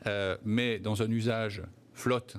[0.07, 2.37] euh, mais dans un usage flotte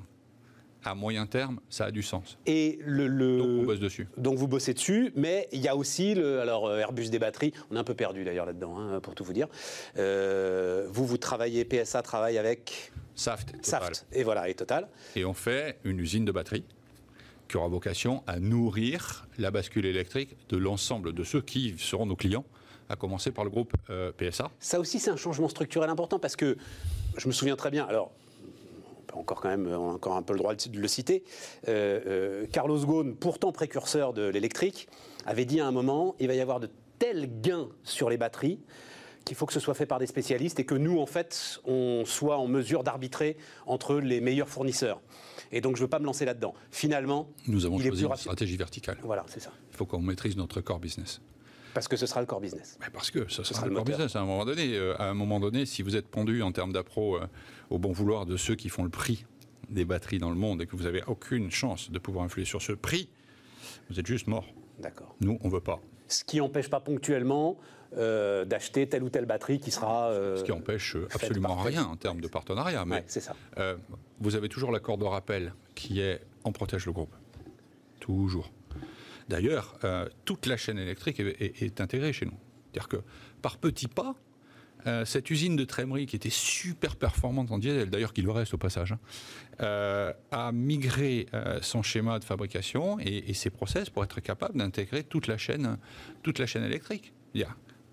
[0.84, 2.38] à moyen terme, ça a du sens.
[2.46, 3.08] Et le,
[3.38, 4.08] donc on bosse dessus.
[4.18, 7.54] Donc vous bossez dessus, mais il y a aussi le, alors Airbus des batteries.
[7.72, 9.48] On est un peu perdu d'ailleurs là-dedans, hein, pour tout vous dire.
[9.96, 14.88] vous vous travaillez, PSA travaille avec Saft, Saft et voilà, et Total.
[15.16, 16.66] Et on fait une usine de batterie
[17.48, 22.16] qui aura vocation à nourrir la bascule électrique de l'ensemble de ceux qui seront nos
[22.16, 22.46] clients,
[22.90, 24.52] à commencer par le groupe euh, PSA.
[24.60, 26.58] Ça aussi, c'est un changement structurel important parce que
[27.18, 27.86] je me souviens très bien.
[27.86, 28.12] Alors,
[29.14, 31.24] encore quand même, on a encore un peu le droit de le citer.
[31.68, 34.88] Euh, euh, Carlos Ghosn, pourtant précurseur de l'électrique,
[35.26, 36.70] avait dit à un moment il va y avoir de
[37.00, 38.60] tels gains sur les batteries
[39.26, 42.04] qu'il faut que ce soit fait par des spécialistes et que nous, en fait, on
[42.06, 45.02] soit en mesure d'arbitrer entre les meilleurs fournisseurs.
[45.52, 46.54] Et donc, je ne veux pas me lancer là-dedans.
[46.70, 48.98] Finalement, nous avons choisi une stratégie verticale.
[49.04, 49.52] Voilà, c'est ça.
[49.72, 51.22] Il faut qu'on maîtrise notre core business.
[51.76, 52.78] Parce que ce sera le core business.
[52.82, 54.76] Mais parce que ce, sera, le, core business à un moment donné.
[54.76, 57.28] Euh, à un moment donné, si vous êtes pendu en termes d'appro euh,
[57.70, 59.26] au bon vouloir de ceux qui font le prix
[59.70, 62.62] des batteries dans le monde et que vous n'avez aucune chance de pouvoir influer sur
[62.62, 63.10] ce prix,
[63.90, 64.46] vous êtes juste mort.
[64.80, 65.16] D'accord.
[65.22, 65.80] Nous, on ne veut pas.
[66.08, 67.58] Ce qui n'empêche pas ponctuellement
[67.98, 70.10] euh, d'acheter telle ou telle batterie qui sera.
[70.10, 72.84] Euh, Ce qui empêche absolument rien en termes de partenariat.
[72.86, 73.36] Mais c'est ça.
[73.58, 73.76] Euh,
[74.20, 77.14] vous avez toujours l'accord de rappel qui est on protège le groupe.
[78.00, 78.52] Toujours.
[79.30, 79.80] D'ailleurs,
[80.26, 82.38] toute la chaîne électrique est, intégrée chez nous.
[82.72, 82.98] C'est-à-dire que
[83.42, 84.16] par petits pas,
[85.04, 88.60] cette usine de Trémery, qui était super performante en diesel, d'ailleurs qui le reste au
[88.60, 91.28] passage, hein, a migré
[91.62, 95.78] son schéma de fabrication et, ses process pour être capable d'intégrer toute la chaîne,
[96.22, 97.14] toute la chaîne électrique.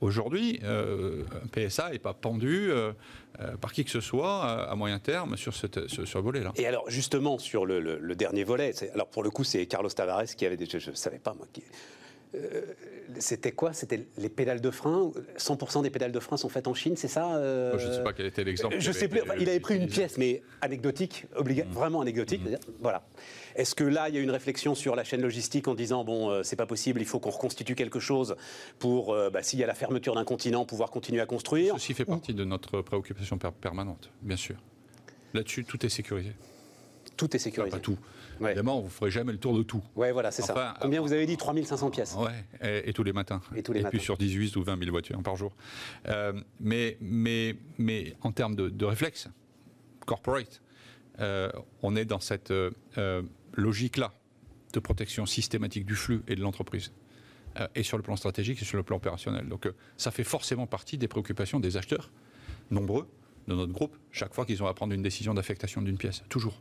[0.02, 2.92] Aujourd'hui, euh, PSA n'est pas pendu euh,
[3.38, 6.52] euh, par qui que ce soit à, moyen terme sur, cette, ce volet-là.
[6.56, 10.44] Et alors, justement, sur le, dernier volet, alors pour le coup, c'est Carlos Tavares qui
[10.44, 10.66] avait des.
[10.66, 11.46] Je ne savais pas, moi.
[11.52, 11.62] Qui,
[12.34, 12.62] euh,
[13.18, 13.72] c'était quoi?
[13.72, 15.12] C'était les pédales de frein?
[15.36, 17.78] 100% des pédales de frein sont faites en Chine, c'est ça euh?
[17.78, 18.76] Je ne sais pas quel était l'exemple.
[18.78, 19.20] Je sais plus.
[19.38, 21.72] il avait pris une pièce, mais anecdotique, mm.
[21.72, 22.42] vraiment anecdotique.
[22.44, 22.56] Mm.
[22.80, 23.06] Voilà.
[23.54, 26.30] Est-ce que là, il y a une réflexion sur la chaîne logistique en disant bon,
[26.30, 28.36] euh, c'est pas possible, il faut qu'on reconstitue quelque chose
[28.78, 31.74] pour, bah, s'il y a la fermeture d'un continent, pouvoir continuer à construire?
[31.74, 34.56] Ceci fait partie de notre préoccupation permanente, bien sûr.
[35.34, 36.32] Là-dessus, tout est sécurisé.
[37.16, 37.70] Tout est sécurisé.
[37.70, 37.98] pas tout.
[38.50, 39.82] Évidemment, vous ne ferez jamais le tour de tout.
[39.96, 40.74] Oui, voilà, c'est ça.
[40.80, 41.36] Combien vous avez dit?
[41.36, 42.30] 3500 pièces Oui,
[42.62, 43.40] et, tous les matins.
[43.54, 45.52] Et tous les et puis sur 18 ou 20 000 voitures par jour.
[46.08, 49.28] Euh, mais, mais, mais en termes de, réflexe,
[50.06, 50.62] corporate,
[51.20, 51.50] euh,
[51.82, 52.70] on est dans cette euh,
[53.54, 54.12] logique-là
[54.72, 56.92] de protection systématique du flux et de l'entreprise.
[57.74, 59.46] et sur le plan stratégique et sur le plan opérationnel.
[59.48, 62.10] Donc ça fait forcément partie des préoccupations des acheteurs,
[62.70, 63.06] nombreux,
[63.48, 66.22] de notre groupe, chaque fois qu'ils ont à prendre une décision d'affectation d'une pièce.
[66.28, 66.60] Toujours.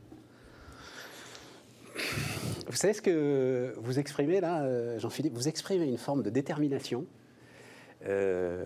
[2.72, 5.34] Vous savez ce que vous exprimez là, euh, Jean-Philippe?
[5.34, 7.06] Vous exprimez une forme de détermination
[8.08, 8.64] euh,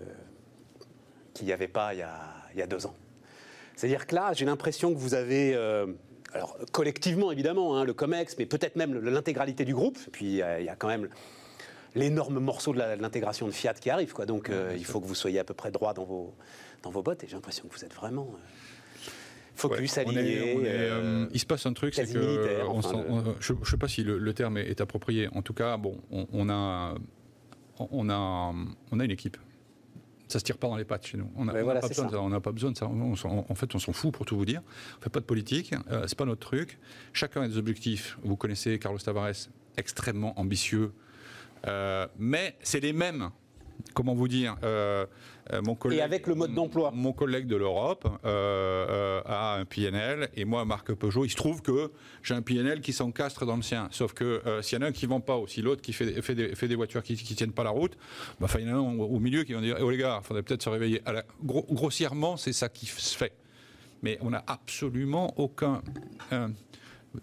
[1.34, 2.94] qu'il n'y avait pas il y, a, deux ans.
[3.74, 5.88] C'est-à-dire que là, j'ai l'impression que vous avez, euh,
[6.32, 10.36] alors collectivement évidemment, hein, le COMEX, mais peut-être même l'intégralité du groupe, et puis il
[10.36, 11.08] y, a quand même
[11.96, 14.24] l'énorme morceau de l'intégration de Fiat qui arrive, quoi.
[14.24, 16.32] donc il faut que vous soyez à peu près droit dans vos,
[16.84, 18.36] dans vos bottes, et j'ai l'impression que vous êtes vraiment
[19.56, 20.54] focus, aligné.
[20.64, 22.60] Euh, il se passe un truc, c'est que
[23.40, 25.28] je ne sais pas si le, terme est, approprié.
[25.32, 26.94] En tout cas, bon, on, a,
[27.78, 28.54] on a,
[28.92, 29.36] on a une équipe.
[30.28, 31.30] Ça se tire pas dans les pattes chez nous.
[31.36, 31.80] On n'a pas,
[32.40, 32.86] pas, besoin de ça.
[32.86, 34.60] en fait, on s'en fout pour tout vous dire.
[34.98, 35.72] On fait pas de politique.
[35.90, 36.78] Euh, c'est pas notre truc.
[37.12, 38.18] Chacun a des objectifs.
[38.24, 40.92] Vous connaissez Carlos Tavares, extrêmement ambitieux.
[41.66, 43.30] Euh, mais c'est les mêmes
[43.94, 45.06] comment vous dire euh,
[45.52, 46.90] euh, mon collègue, Et avec le mode d'emploi.
[46.94, 51.62] Mon collègue de l'Europe euh, a un PNL et moi, Marc Peugeot, il se trouve
[51.62, 53.88] que j'ai un PNL qui s'encastre dans le sien.
[53.90, 55.92] Sauf que s'il y en a un qui ne vend pas ou si l'autre qui
[55.92, 57.96] fait, fait, des, voitures qui ne tiennent pas la route,
[58.40, 60.26] bah, il y en a un au, milieu qui va dire oh les gars, il
[60.26, 61.02] faudrait peut-être se réveiller.
[61.42, 63.32] grossièrement, c'est ça qui se fait.
[64.02, 65.82] Mais on n'a absolument aucun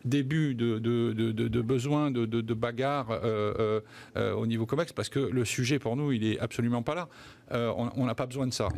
[0.06, 3.82] début de, besoin de, bagarre euh,
[4.16, 7.10] euh, au niveau COMEX, parce que le sujet pour nous, il est absolument pas là.
[7.52, 8.70] on n'a pas besoin de ça,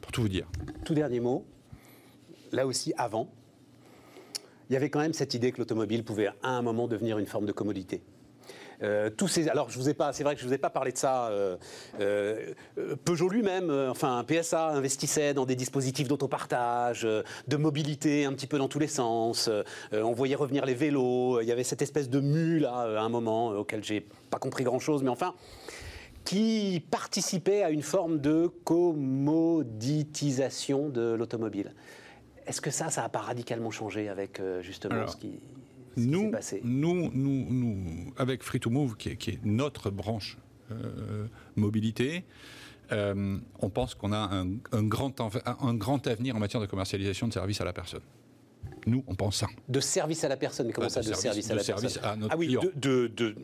[0.00, 0.46] pour tout vous dire.
[0.84, 1.44] Tout dernier mot,
[2.52, 3.30] là aussi avant,
[4.70, 7.26] il y avait quand même cette idée que l'automobile pouvait à un moment devenir une
[7.26, 8.02] forme de commodité.
[8.82, 10.70] Euh, tous ces, alors je vous ai pas, c'est vrai que je vous ai pas
[10.70, 11.28] parlé de ça.
[11.28, 11.56] Euh,
[12.00, 12.52] euh,
[13.04, 18.68] Peugeot lui-même, enfin PSA investissait dans des dispositifs d'autopartage, de mobilité un petit peu dans
[18.68, 19.50] tous les sens.
[19.92, 21.40] on voyait revenir les vélos.
[21.40, 24.64] Il y avait cette espèce de mue là à un moment auquel j'ai pas compris
[24.64, 25.34] grand chose, mais enfin
[26.24, 31.74] qui participait à une forme de commoditisation de l'automobile.
[32.46, 35.40] Est-ce que ça, ça n'a pas radicalement changé avec justement ce qui
[35.96, 36.32] nous,
[36.64, 40.38] nous, nous, nous, avec Free to Move, qui est, notre branche
[40.70, 41.26] euh,
[41.56, 42.24] mobilité,
[42.92, 47.28] euh, on pense qu'on a un, un, grand, un grand avenir en matière de commercialisation
[47.28, 48.02] de services à la personne.
[48.86, 49.46] Nous, on pense ça.
[49.68, 52.16] De service à la personne, mais comment ça, de, service, à la service personne à
[52.16, 53.34] notre Ah oui, de, de,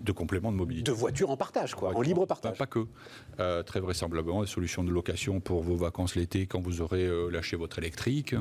[0.00, 0.90] de, complément de mobilité.
[0.90, 2.58] De voitures en partage, quoi, en libre partage.
[2.58, 2.86] Pas, que.
[3.40, 7.28] Euh, très vraisemblablement, des solutions de location pour vos vacances l'été quand vous aurez euh,
[7.30, 8.34] lâché votre électrique.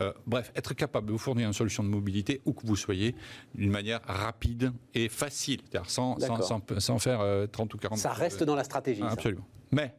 [0.00, 3.14] Euh, bref, être capable de vous fournir une solution de mobilité où que vous soyez
[3.54, 8.42] d'une manière rapide et facile, c'est-à-dire sans, sans, sans, faire 30 ou 40 Ça reste
[8.44, 9.02] dans la stratégie.
[9.02, 9.46] absolument.
[9.72, 9.94] Mais,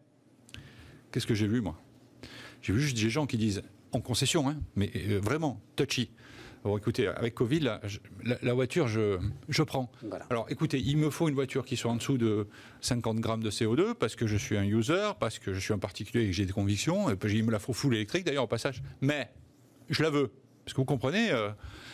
[1.12, 1.76] qu'est-ce que j'ai vu, moi?
[2.62, 3.62] J'ai vu juste des gens qui disent
[3.96, 6.12] en concession, hein, mais euh, vraiment touchy.
[6.64, 7.78] Bon, écoutez, avec Covid,
[8.42, 9.92] la, voiture, je, je prends.
[10.32, 12.48] Alors, écoutez, il me faut une voiture qui soit en dessous de
[12.82, 15.78] 50 grammes de CO2 parce que je suis un user, parce que je suis un
[15.78, 17.08] particulier et que j'ai des convictions.
[17.12, 18.82] Et puis, il me la faut full électrique, d'ailleurs, au passage.
[19.00, 19.30] Mais,
[19.90, 20.32] je la veux.
[20.64, 21.52] Parce que vous comprenez, euh,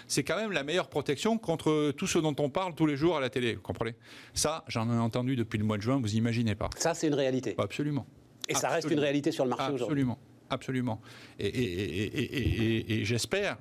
[0.07, 3.17] c'est quand même la meilleure protection contre tout ce dont on parle tous les jours
[3.17, 3.55] à la télé.
[3.55, 3.95] Vous comprenez?
[4.33, 6.69] Ça, j'en ai entendu depuis le mois de juin, vous imaginez pas.
[6.77, 7.55] Ça, c'est une réalité.
[7.57, 8.05] Absolument.
[8.47, 9.83] Et ça reste une réalité sur le marché aujourd'hui.
[10.03, 10.17] Absolument
[10.51, 11.01] absolument.
[11.39, 13.57] Et, j'espère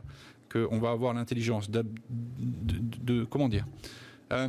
[0.53, 3.49] qu'on va avoir l'intelligence de, comment
[4.33, 4.49] euh,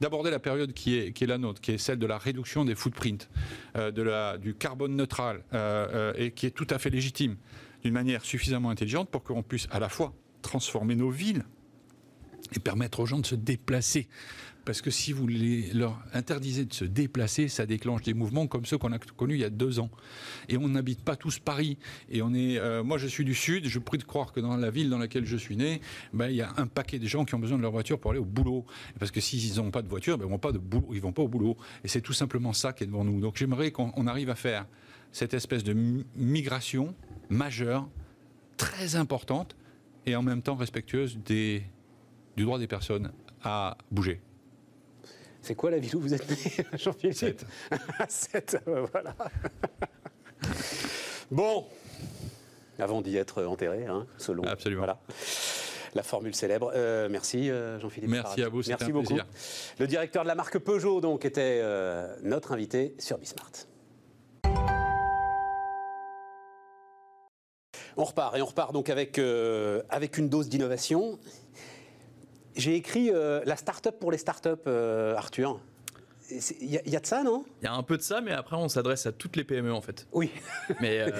[0.00, 3.28] d'aborder la période qui est, la nôtre, qui est celle de la réduction des footprints,
[3.76, 7.36] euh, du carbone neutral, euh, et qui est tout à fait légitime,
[7.82, 10.12] d'une manière suffisamment intelligente pour qu'on puisse à la fois
[10.42, 11.44] transformer nos villes
[12.54, 14.08] et permettre aux gens de se déplacer
[14.68, 15.26] parce que si vous
[15.72, 19.40] leur interdisez de se déplacer, ça déclenche des mouvements comme ceux qu'on a connus il
[19.40, 19.88] y a deux ans.
[20.50, 21.78] Et on n'habite pas tous Paris.
[22.10, 23.66] Et on est, euh, moi, je suis du Sud.
[23.66, 25.80] Je prie de croire que dans la ville dans laquelle je suis né,
[26.12, 28.10] ben, il y a un paquet de gens qui ont besoin de leur voiture pour
[28.10, 28.66] aller au boulot.
[28.98, 31.56] Parce que s'ils n'ont pas de voiture, ben, ils vont vont pas au boulot.
[31.82, 33.22] Et c'est tout simplement ça qui est devant nous.
[33.22, 34.66] Donc j'aimerais qu'on arrive à faire
[35.12, 35.74] cette espèce de
[36.14, 36.94] migration
[37.30, 37.88] majeure,
[38.58, 39.56] très importante,
[40.04, 41.62] et en même temps respectueuse des,
[42.38, 43.10] du droit des personnes
[43.42, 44.20] à bouger.
[45.42, 47.44] C'est quoi la ville où vous êtes né, Jean-Philippe 7.
[48.08, 49.14] 7, voilà.
[51.32, 51.66] bon,
[52.78, 54.44] avant d'y être enterré, hein, selon.
[54.44, 54.82] Absolument.
[54.82, 55.00] Voilà.
[55.94, 56.70] La formule célèbre.
[56.76, 58.10] Euh, merci euh, Jean-Philippe.
[58.10, 59.06] Merci à vous, merci un beaucoup.
[59.06, 59.26] Plaisir.
[59.80, 63.50] Le directeur de la marque Peugeot donc était euh, notre invité sur Bismart.
[67.96, 69.18] On repart et on repart donc avec,
[69.88, 71.18] avec une dose d'innovation
[72.58, 75.60] j'ai écrit euh, la start-up pour les start-up, euh, Arthur.
[76.60, 77.46] Il y, a de ça, non?
[77.62, 79.72] Il y a un peu de ça, mais après, on s'adresse à toutes les PME,
[79.72, 80.06] en fait.
[80.12, 80.30] Oui.
[80.82, 81.10] Mais, euh,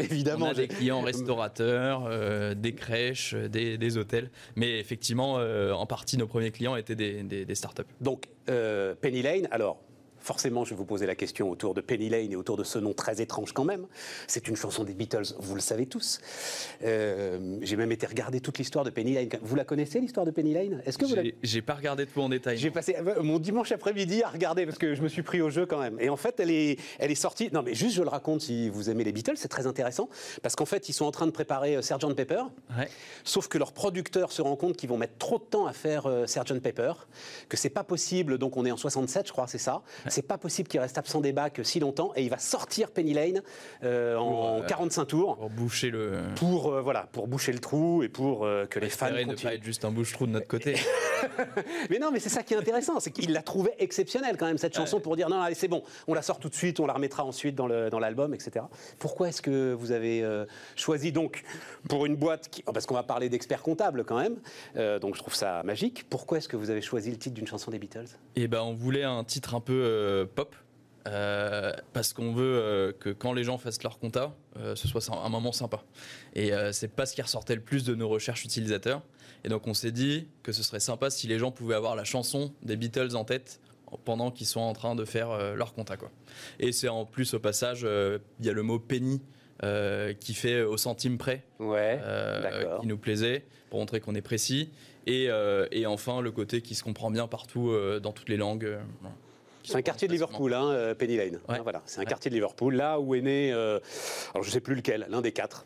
[0.00, 0.46] évidemment.
[0.46, 2.10] On a des clients restaurateurs,
[2.56, 4.32] des crèches, des, hôtels.
[4.56, 7.82] Mais effectivement, en partie, nos premiers clients étaient des, des, des startups.
[8.00, 9.80] Donc, Penny Lane, alors,
[10.22, 12.78] forcément, je vais vous poser la question autour de Penny Lane et autour de ce
[12.78, 13.86] nom très étrange quand même.
[14.26, 16.20] C'est une chanson des Beatles, vous le savez tous.
[16.84, 19.28] Euh, j'ai même été regarder toute l'histoire de Penny Lane.
[19.42, 20.82] Vous la connaissez, l'histoire de Penny Lane?
[20.86, 22.56] Est-ce que vous J'ai pas regardé tout en détail.
[22.56, 25.50] J'ai passé euh, mon dimanche après-midi à regarder parce que je me suis pris au
[25.50, 25.98] jeu quand même.
[26.00, 27.50] Et en fait, elle est, elle est sortie.
[27.52, 30.08] Non, mais juste, je le raconte si vous aimez les Beatles, c'est très intéressant
[30.42, 32.44] parce qu'en fait, ils sont en train de préparer euh, Sgt Pepper.
[33.24, 36.06] Sauf que leur producteur se rend compte qu'ils vont mettre trop de temps à faire
[36.26, 36.92] Sgt Pepper,
[37.48, 38.38] que c'est pas possible.
[38.38, 39.82] Donc, on est en 67, je crois, c'est ça
[40.12, 43.14] c'est pas possible qu'il reste absent des bacs si longtemps et il va sortir Penny
[43.14, 43.42] Lane
[43.82, 48.02] euh, en 45 euh, tours pour boucher le pour euh, voilà pour boucher le trou
[48.02, 49.30] et pour que les fans continuent.
[49.30, 50.76] ne pas être juste un bouche-trou de notre côté.
[51.90, 54.58] mais non, mais c'est ça qui est intéressant, c'est qu'il l'a trouvé exceptionnelle quand même
[54.58, 56.86] cette chanson pour dire non, allez c'est bon, on la sort tout de suite, on
[56.86, 58.66] la remettra ensuite dans l'album, dans etc.
[58.98, 60.24] Pourquoi est-ce que vous avez
[60.76, 61.42] choisi donc
[61.88, 64.36] pour une boîte qui, parce qu'on va parler d'experts comptables quand même,
[65.00, 66.06] donc je trouve ça magique.
[66.10, 68.08] Pourquoi est-ce que vous avez choisi le titre d'une chanson des Beatles?
[68.36, 69.72] Eh ben on voulait un titre un peu
[70.34, 70.54] pop.
[71.08, 75.02] Euh, parce qu'on veut euh, que quand les gens fassent leur compta, euh, ce soit
[75.12, 75.82] un moment sympa.
[76.36, 79.02] Et c'est pas ce qui ressortait le plus de nos recherches utilisateurs.
[79.44, 82.04] Et donc on s'est dit que ce serait sympa si les gens pouvaient avoir la
[82.04, 83.60] chanson des Beatles en tête
[84.04, 85.96] pendant qu'ils sont en train de faire leur compta.
[85.96, 86.10] Quoi.
[86.60, 89.20] Et c'est en plus au passage, il y a le mot penny
[89.64, 94.22] euh, qui fait au centime près, Ouais, euh, qui nous plaisait, pour montrer qu'on est
[94.22, 94.70] précis.
[95.06, 98.36] Et, euh, et enfin, le côté qui se comprend bien partout, euh, dans toutes les
[98.36, 98.64] langues.
[98.64, 99.16] euh, voilà.
[99.64, 101.38] C'est un quartier de Liverpool, hein, euh, Penny Lane.
[101.48, 101.56] Ouais.
[101.56, 102.06] Hein, voilà, c'est un Ouais.
[102.08, 103.78] quartier de Liverpool, là où est né, euh,
[104.34, 105.64] alors je sais plus lequel, l'un des quatre.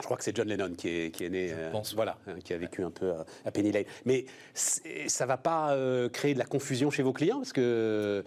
[0.00, 1.94] Je crois que c'est John Lennon qui est, qui est né, Je euh, pense.
[1.94, 3.84] voilà, hein, qui a vécu un peu à, à Penny Lane.
[4.04, 7.38] Mais ça va pas euh, créer de la confusion chez vos clients?
[7.38, 8.24] Parce que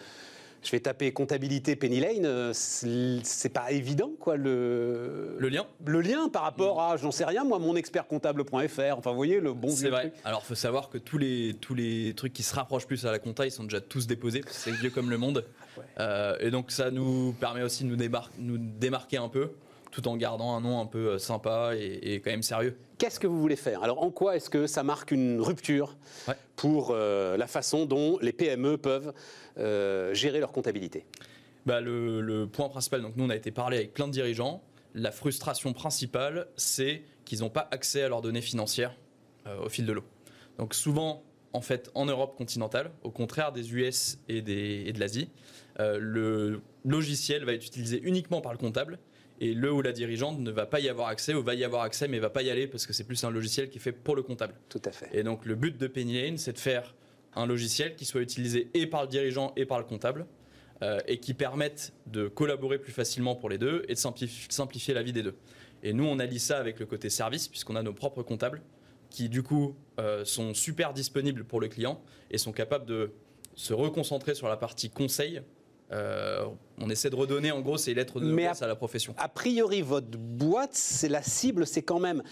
[0.66, 5.66] je vais taper comptabilité Penny Lane, euh, c'est pas évident quoi le Le lien?
[5.86, 8.98] Le lien par rapport à, j'en sais rien, moi, mon expertcomptable.fr.
[8.98, 10.10] Enfin, vous voyez le bon C'est vrai.
[10.10, 10.14] truc.
[10.24, 13.20] Alors, faut savoir que tous les, tous les trucs qui se rapprochent plus à la
[13.20, 15.46] compta, ils sont déjà tous déposés, c'est vieux comme le monde.
[16.00, 19.52] Euh, et donc, ça nous permet aussi de nous, débar- nous démarquer un peu,
[19.96, 22.78] tout en gardant un nom un peu euh, sympa et, et quand même sérieux.
[22.98, 23.82] Qu'est-ce que vous voulez faire?
[23.82, 25.96] Alors, en quoi est-ce que ça marque une rupture
[26.28, 26.34] Ouais.
[26.58, 29.14] pour euh, la façon dont les PME peuvent
[29.58, 31.06] euh, gérer leur comptabilité?
[31.66, 34.62] Bah, le, le point principal, donc nous, on a été parlé avec plein de dirigeants.
[34.96, 38.94] La frustration principale, c'est qu'ils n'ont pas accès à leurs données financières
[39.48, 40.04] euh, au fil de l'eau.
[40.58, 45.00] Donc, souvent, en fait, en Europe continentale, au contraire des US et, des, et de
[45.00, 45.30] l'Asie,
[45.80, 48.98] le logiciel va être utilisé uniquement par le comptable
[49.42, 51.82] et le ou la dirigeante ne va pas y avoir accès ou va y avoir
[51.84, 53.92] accès mais va pas y aller parce que c'est plus un logiciel qui est fait
[53.92, 54.56] pour le comptable.
[54.70, 55.10] Tout à fait.
[55.14, 56.96] Et donc le but de Penny Lane, c'est de faire
[57.36, 60.26] un logiciel qui soit utilisé et par le dirigeant et par le comptable
[60.82, 64.94] euh, et qui permette de collaborer plus facilement pour les deux et de simplif- simplifier
[64.94, 65.36] la vie des deux.
[65.84, 68.62] Et nous, on allie ça avec le côté service puisqu'on a nos propres comptables
[69.10, 73.12] qui du coup euh, sont super disponibles pour le client et sont capables de
[73.54, 75.42] se reconcentrer sur la partie conseil.
[75.92, 76.46] Euh,
[76.82, 79.14] on essaie de redonner en gros ces lettres de noblesse à- à la profession.
[79.18, 82.24] A priori, votre boîte, c'est la cible, c'est quand même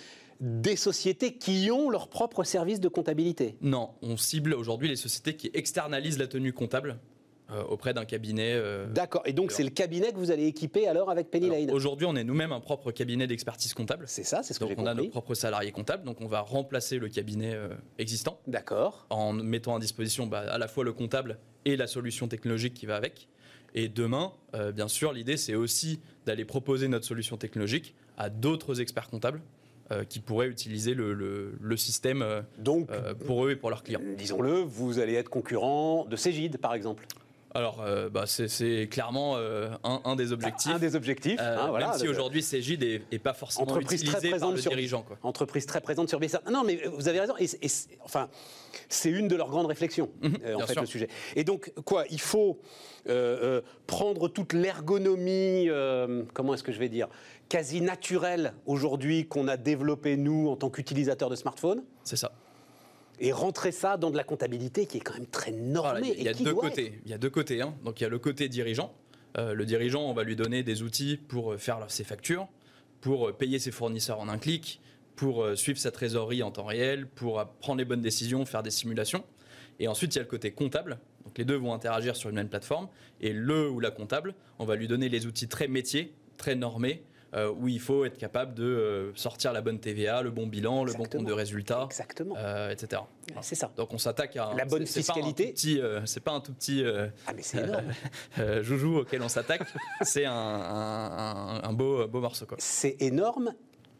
[0.42, 3.56] des sociétés qui ont leur propre service de comptabilité.
[3.62, 6.98] Non, on cible aujourd'hui les sociétés qui externalisent la tenue comptable
[7.52, 8.54] euh, auprès d'un cabinet.
[8.56, 9.22] euh, D'accord.
[9.26, 12.16] Et donc, c'est le cabinet que vous allez équiper alors avec Penny Lane Aujourd'hui, on
[12.16, 14.06] est nous-mêmes un propre cabinet d'expertise comptable.
[14.08, 15.10] C'est ça, c'est ce que j'ai Donc on a nos compris.
[15.12, 17.56] propres salariés comptables, donc on va remplacer le cabinet
[18.00, 19.06] existant D'accord.
[19.12, 22.86] en mettant à disposition bah, à la fois le comptable et la solution technologique qui
[22.88, 23.28] va avec.
[23.76, 28.80] Et demain, euh, bien sûr, l'idée c'est aussi d'aller proposer notre solution technologique à d'autres
[28.82, 29.42] experts comptables
[29.92, 32.24] euh, qui pourraient utiliser le, le- le système
[32.60, 34.00] Donc, euh, pour eux et pour leurs clients.
[34.18, 37.06] disons-le, vous allez être concurrent de Cégide, par exemple.
[37.56, 40.72] Alors, euh, bah, c'est- clairement euh, un, un des objectifs.
[40.72, 41.40] Un des objectifs.
[41.40, 44.40] Euh, hein, voilà, même si aujourd'hui Cégide est, est pas forcément Entreprise très utilisé par
[44.40, 45.04] présente le sur- dirigeant.
[45.04, 45.18] Quoi.
[45.24, 46.42] entreprise très présente sur BSA.
[46.52, 47.34] Non, mais vous avez raison.
[47.40, 47.48] Et,
[48.04, 48.30] enfin,
[48.90, 50.82] c'est une de leurs grandes réflexions, en Mhm, bien fait, sûr.
[50.82, 51.08] le sujet.
[51.36, 52.60] Et donc, quoi, il faut
[53.88, 55.70] prendre toute l'ergonomie,
[56.34, 57.08] comment est-ce que je vais dire,
[57.50, 62.32] quasi naturelle aujourd'hui qu'on a développée, nous, en tant qu'utilisateurs de smartphones, C'est ça.
[63.20, 66.00] Et rentrer ça dans de la comptabilité qui est quand même très normée.
[66.00, 67.00] Voilà, il y a- deux côtés.
[67.06, 67.62] Il y a deux côtés.
[67.62, 67.76] hein.
[67.84, 68.94] Donc il y a le côté dirigeant.
[69.38, 72.48] Euh, le dirigeant, on va lui donner des outils pour euh, faire ses factures,
[73.02, 74.80] pour euh, payer ses fournisseurs en un clic,
[75.16, 79.24] pour suivre sa trésorerie en temps réel, pour prendre les bonnes décisions, faire des simulations.
[79.80, 80.98] Et ensuite, il y a le côté comptable.
[81.24, 82.88] Donc les deux vont interagir sur une même plateforme.
[83.22, 87.04] Et le ou la comptable, on va lui donner les outils très métiers, très normés,
[87.34, 90.84] euh, où il faut être capable de euh, sortir la bonne TVA, le bon bilan,
[90.84, 92.36] le bon compte de résultat, Exactement.
[92.38, 93.02] euh, etc.
[93.30, 93.42] Voilà.
[93.42, 93.72] C'est ça.
[93.76, 95.54] Donc on s'attaque à un- La bonne fiscalité.
[96.06, 97.86] c'est pas un tout petit euh, Ah, mais c'est énorme.
[98.62, 99.62] joujou auquel on s'attaque.
[100.02, 103.54] c'est un, un- un- un beau, beau morceau c'est énorme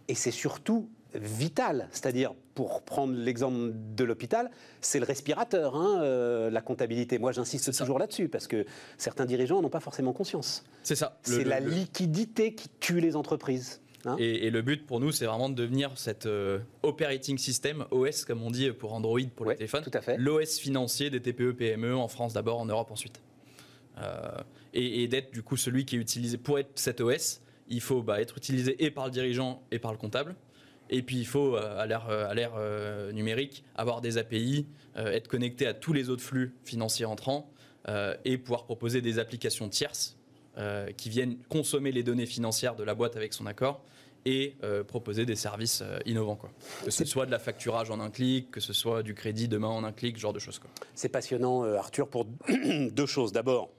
[0.08, 1.88] et c'est surtout vital.
[1.92, 4.50] C'est-à-dire, pour prendre l'exemple de l'hôpital,
[4.82, 7.18] c'est le respirateur, hein, euh, la comptabilité.
[7.20, 8.66] Moi, j'insiste toujours là-dessus parce que
[8.98, 10.64] certains dirigeants n'ont pas forcément conscience.
[10.84, 11.18] C'est ça.
[11.24, 13.82] C'est la le- liquidité qui tue les entreprises.
[14.06, 14.16] hein.
[14.20, 18.26] et, et le but pour nous, c'est vraiment de devenir cette euh, operating system OS
[18.26, 19.84] comme on dit pour Android pour Ouais, le téléphone.
[19.84, 20.18] tout à fait.
[20.18, 23.22] L'OS financier des TPE PME en France d'abord, en Europe ensuite.
[24.00, 24.42] Euh,
[24.74, 28.02] et et d'être du coup celui qui est utilisé pour être cet OS, il faut
[28.02, 30.36] bah, être utilisé et par le dirigeant et par le comptable.
[30.94, 35.66] Et puis il faut, euh, à l'ère euh, euh, numérique, avoir des API, être connecté
[35.66, 37.50] à tous les autres flux financiers entrants
[38.26, 40.18] et pouvoir proposer des applications tierces
[40.96, 43.84] qui viennent consommer les données financières de la boîte avec son accord
[44.26, 46.36] et euh, proposer des services euh, innovants.
[46.36, 46.50] Quoi.
[46.86, 49.68] Que ce soit de la facturage en un clic, que ce soit du crédit demain
[49.68, 50.62] en un clic, ce genre de choses.
[50.96, 52.26] C'est passionnant, euh, Arthur, pour
[52.92, 53.32] deux choses.
[53.32, 53.70] D'abord,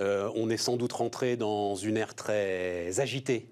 [0.00, 3.48] on est sans doute rentré dans une ère très agitée.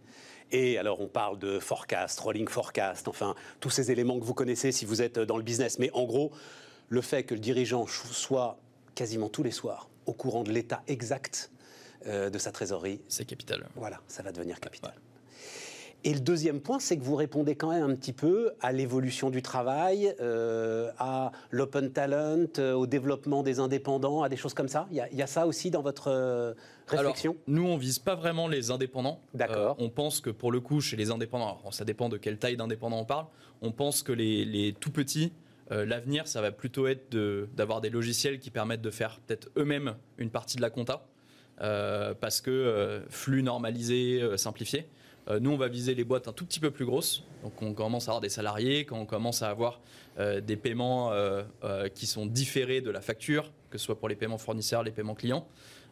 [0.53, 4.71] Et alors, on parle de forecast, rolling forecast, enfin, tous ces éléments que vous connaissez
[4.73, 5.79] si vous êtes dans le business.
[5.79, 6.31] Mais en gros,
[6.89, 8.59] le fait que le dirigeant soit
[8.95, 11.51] quasiment tous les soirs au courant de l'état exact
[12.07, 13.67] euh, de sa trésorerie, C'est capital.
[13.75, 14.95] voilà, ça va devenir capital.
[16.05, 19.29] Et le deuxième point, c'est que vous répondez quand même un petit peu à l'évolution
[19.31, 24.69] du travail, euh, à l'open talent, euh, au développement des indépendants, à des choses comme
[24.69, 24.87] ça.
[24.93, 26.55] Il y a, il y a ça aussi dans votre,
[26.89, 29.21] Réflexion Alors, nous, on vise pas vraiment les indépendants.
[29.35, 29.77] D'accord.
[29.79, 32.39] Euh, on pense que pour le coup, chez les indépendants, alors, ça dépend de quelle
[32.39, 33.27] taille d'indépendant on parle,
[33.63, 35.33] on pense que les, les tout petits,
[35.73, 39.49] euh, l'avenir, ça va plutôt être de- d'avoir des logiciels qui permettent de faire peut-être
[39.57, 41.07] eux-mêmes une partie de la compta,
[41.61, 44.87] euh, parce que flux normalisé, simplifié.
[45.41, 47.25] Nous, on va viser les boîtes un tout petit peu plus grosses.
[47.43, 49.81] Donc, on commence à avoir des salariés, quand on commence à avoir
[50.21, 51.11] des paiements
[51.95, 55.17] qui sont différés de la facture, que ce soit pour les paiements fournisseurs, les paiements
[55.17, 55.49] clients.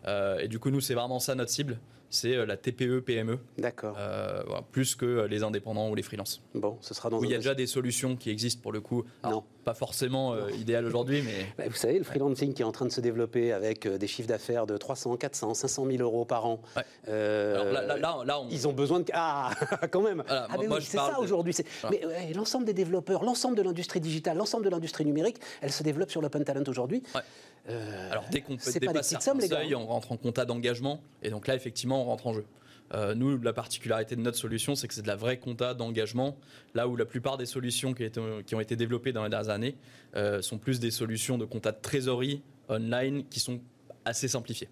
[0.07, 1.79] Euh, et du coup, nous, c'est vraiment ça notre cible.
[2.11, 3.97] C'est euh, la TPE, PME, D'accord.
[3.99, 6.43] euh, voilà, plus que les indépendants ou les freelances.
[6.55, 8.73] Bon, ce sera dans Où il y a un- déjà des solutions qui existent pour
[8.73, 9.05] le coup.
[9.23, 9.45] Alors, Non.
[9.65, 12.85] Pas forcément euh, idéal aujourd'hui, mais Bah, Vous savez, le freelancing qui est en train
[12.85, 16.45] de se développer avec euh, des chiffres d'affaires de 300, 400, 500 000 euros par
[16.45, 16.61] an.
[16.77, 16.83] Ouais.
[17.09, 19.07] Euh, alors là, là, là, là, on, Ils ont besoin de...
[19.15, 19.53] Ah,
[19.91, 21.55] quand même Voilà, Ah, oui, c'est ça de- aujourd'hui.
[21.55, 21.97] c'est- Voilà.
[21.99, 25.83] Mais ouais, l'ensemble des développeurs, l'ensemble de l'industrie digitale, l'ensemble de l'industrie numérique, elle se
[25.83, 27.03] développe sur l'open talent aujourd'hui.
[27.15, 27.23] Ouais.
[27.71, 29.21] Euh, Alors dès qu'on peut dépasser gars.
[29.49, 31.01] seuils, on rentre en compta d'engagement.
[31.23, 32.45] Et donc là, effectivement, on rentre en jeu.
[32.93, 36.37] Euh, nous, la particularité de notre solution, c'est que c'est de la vraie compta d'engagement.
[36.75, 38.11] Là où la plupart des solutions qui,
[38.55, 39.77] ont été développées dans les dernières années
[40.17, 43.61] euh, sont plus des solutions de compta de trésorerie online qui sont
[44.05, 44.69] assez simplifiées.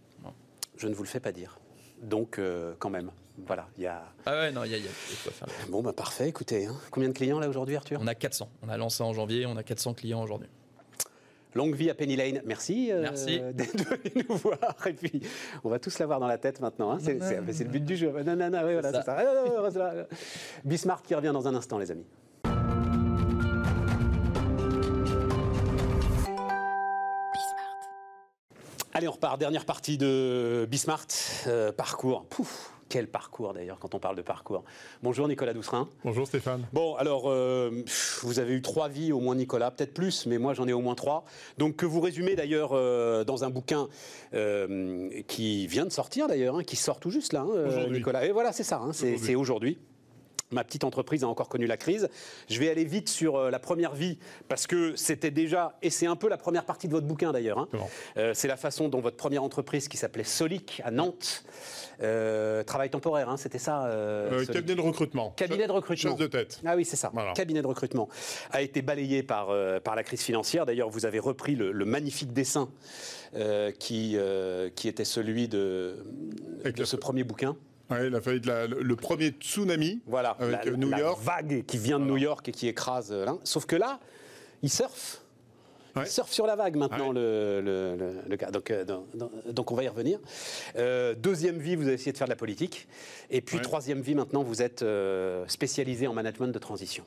[0.77, 1.59] Je ne vous le fais pas dire.
[2.03, 3.11] Donc, euh, quand même,
[3.47, 4.03] voilà, il y a...
[4.27, 5.49] Ah ouais, non, il y a, il y a de quoi faire.
[5.68, 6.77] Bon, bah parfait, écoutez, hein.
[6.91, 7.99] combien de clients là aujourd'hui, Arthur?
[8.03, 8.49] On a 400.
[8.62, 10.49] On a lancé en janvier, on a 400 clients aujourd'hui.
[11.55, 12.40] Longue vie à Penny Lane.
[12.46, 13.40] Merci, euh, Merci.
[13.53, 14.76] d'être venu nous voir.
[14.86, 15.20] Et puis,
[15.64, 16.92] on va tous l'avoir dans la tête maintenant.
[16.92, 16.98] hein.
[17.00, 18.11] C'est le but du jeu.
[18.24, 20.07] Non, non, non, oui, voilà, C'est ça.
[20.64, 22.07] Bismarck qui revient dans un instant, les amis.
[28.94, 29.38] Allez, on repart.
[29.38, 31.07] Dernière partie de Bismart.
[31.46, 32.26] Euh, parcours.
[32.26, 34.64] Pouf, quel parcours d'ailleurs quand on parle de parcours.
[35.03, 35.88] Bonjour Nicolas Doucerin.
[36.05, 36.66] Bonjour Stéphane.
[36.74, 37.82] Bon, alors, euh,
[38.20, 40.82] vous avez eu trois vies au moins, Nicolas, peut-être plus, mais moi j'en ai au
[40.82, 41.24] moins trois.
[41.57, 43.88] Donc, que vous résumez d'ailleurs euh, dans un bouquin
[44.34, 47.86] euh, qui vient de sortir d'ailleurs, hein, qui sort tout juste là, hein.
[47.90, 48.26] Nicolas.
[48.26, 49.78] Et voilà, c'est ça, hein, c'est Aujourd'hui.
[50.53, 52.09] Ma petite entreprise a encore connu la crise.
[52.48, 56.07] Je vais aller vite sur euh, la première vie parce que c'était déjà, et c'est
[56.07, 57.59] un peu la première partie de votre bouquin d'ailleurs.
[57.59, 57.68] hein.
[58.16, 61.44] Euh, c'est la façon dont votre première entreprise qui s'appelait Solic à Nantes,
[62.03, 65.30] euh, travail temporaire, hein, c'était ça euh, cabinet de recrutement.
[65.36, 66.11] Cabinet de recrutement.
[66.11, 66.61] Chasse de tête.
[66.64, 67.11] Ah oui, c'est ça.
[67.14, 67.32] Voilà.
[67.32, 68.09] Cabinet de recrutement
[68.50, 69.48] a été balayé par,
[69.82, 70.66] par la crise financière.
[70.66, 72.68] D'ailleurs, vous avez repris le, le magnifique dessin
[73.78, 74.16] qui,
[74.76, 75.96] qui était celui de,
[76.61, 77.57] Avec de ce premier bouquin.
[77.93, 80.01] Ouais, il a de la- le premier tsunami.
[80.07, 81.20] Voilà, Avec, la, euh, New la York.
[81.22, 83.26] vague qui vient de New York et qui écrase euh.
[83.45, 84.01] Sauf que là,
[84.62, 85.18] il surfe.
[85.95, 86.05] Ouais.
[86.07, 87.14] Il surfe sur la vague maintenant, Ouais.
[87.20, 88.51] le, le- le- le gars.
[88.51, 90.18] Donc, euh, dans- dans- donc on va y revenir.
[90.76, 92.88] Euh, deuxième vie, vous avez essayé de faire de la politique.
[93.28, 93.62] Et puis Ouais.
[93.62, 97.05] troisième vie, maintenant, vous êtes euh, spécialisé en management de transition.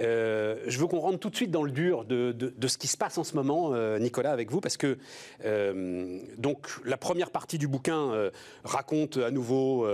[0.00, 2.76] Euh, je veux qu'on rentre tout de suite dans le dur de, de- de ce
[2.78, 4.98] qui se passe en ce moment, euh, Nicolas, avec vous, parce que
[5.44, 8.30] euh, donc la première partie du bouquin
[8.64, 9.86] raconte à nouveau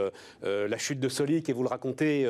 [0.43, 2.27] la chute de Solic et vous le racontez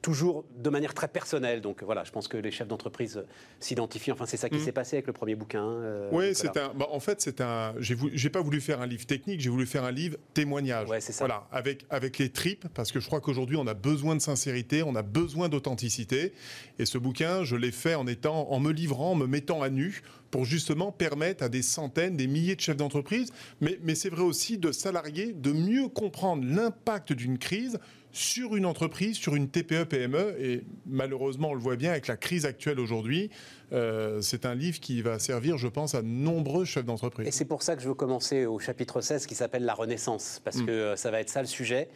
[0.00, 1.60] toujours de manière très personnelle.
[1.60, 3.24] Donc voilà, je pense que les chefs d'entreprise
[3.60, 4.12] s'identifient.
[4.12, 4.64] Enfin, c'est ça qui Mm.
[4.64, 6.08] s'est passé avec le premier bouquin.
[6.12, 6.72] Oui, c'est un.
[6.74, 7.74] bah, en fait, c'est un.
[7.80, 10.88] J'ai pas voulu faire un livre technique, j'ai voulu faire un livre témoignage.
[10.88, 11.24] Ouais, c'est ça.
[11.26, 14.82] Voilà, avec avec les tripes, parce que je crois qu'aujourd'hui on a besoin de sincérité,
[14.82, 16.32] on a besoin d'authenticité.
[16.78, 19.70] Et ce bouquin, je l'ai fait en étant, en me livrant, en me mettant à
[19.70, 24.08] nu, pour justement permettre à des centaines, des milliers de chefs d'entreprise, mais mais c'est
[24.10, 27.78] vrai aussi de salariés, de mieux comprendre l'impact d'une crise
[28.14, 30.36] sur une entreprise, sur une TPE, PME.
[30.38, 33.30] Et malheureusement, on le voit bien avec la crise actuelle aujourd'hui,
[33.72, 37.28] euh, c'est un livre qui va servir, je pense, à nombreux chefs Et d'entreprise.
[37.34, 40.58] c'est pour ça que je veux commencer au chapitre 16 qui s'appelle La Renaissance, parce
[40.58, 40.66] Mm.
[40.66, 41.88] que euh, ça va être ça le sujet.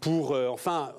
[0.00, 0.94] Pour, euh, enfin,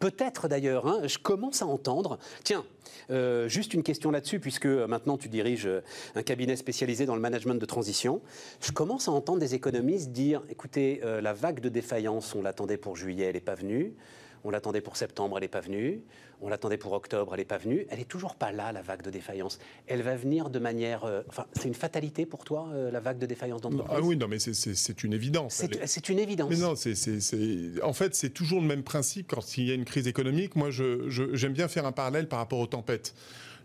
[0.00, 2.18] peut-être d'ailleurs, hein, je commence à entendre.
[2.42, 2.64] Tiens,
[3.10, 5.82] euh, juste une question là-dessus, puisque euh, maintenant tu diriges euh,
[6.16, 8.20] un cabinet spécialisé dans le management de transition.
[8.60, 12.96] Je commence à entendre des économistes dire écoutez, la vague de défaillance, on l'attendait pour
[12.96, 13.94] juillet, elle n'est pas venue.
[14.42, 16.00] On l'attendait pour septembre, elle n'est pas venue.
[16.42, 17.86] On l'attendait pour octobre, elle n'est pas venue.
[17.90, 19.58] Elle n'est toujours pas là, la vague de défaillance.
[19.86, 21.04] Elle va venir de manière.
[21.04, 24.16] euh, enfin, c'est une fatalité pour toi, euh, la vague de défaillance d'entreprise Ah oui,
[24.16, 25.62] non, mais c'est- une évidence.
[25.86, 26.50] C'est une évidence.
[26.50, 29.84] Mais non, c'est, en fait, c'est toujours le même principe quand il y a une
[29.84, 30.56] crise économique.
[30.56, 33.14] Moi, j'aime bien faire un parallèle par rapport aux tempêtes.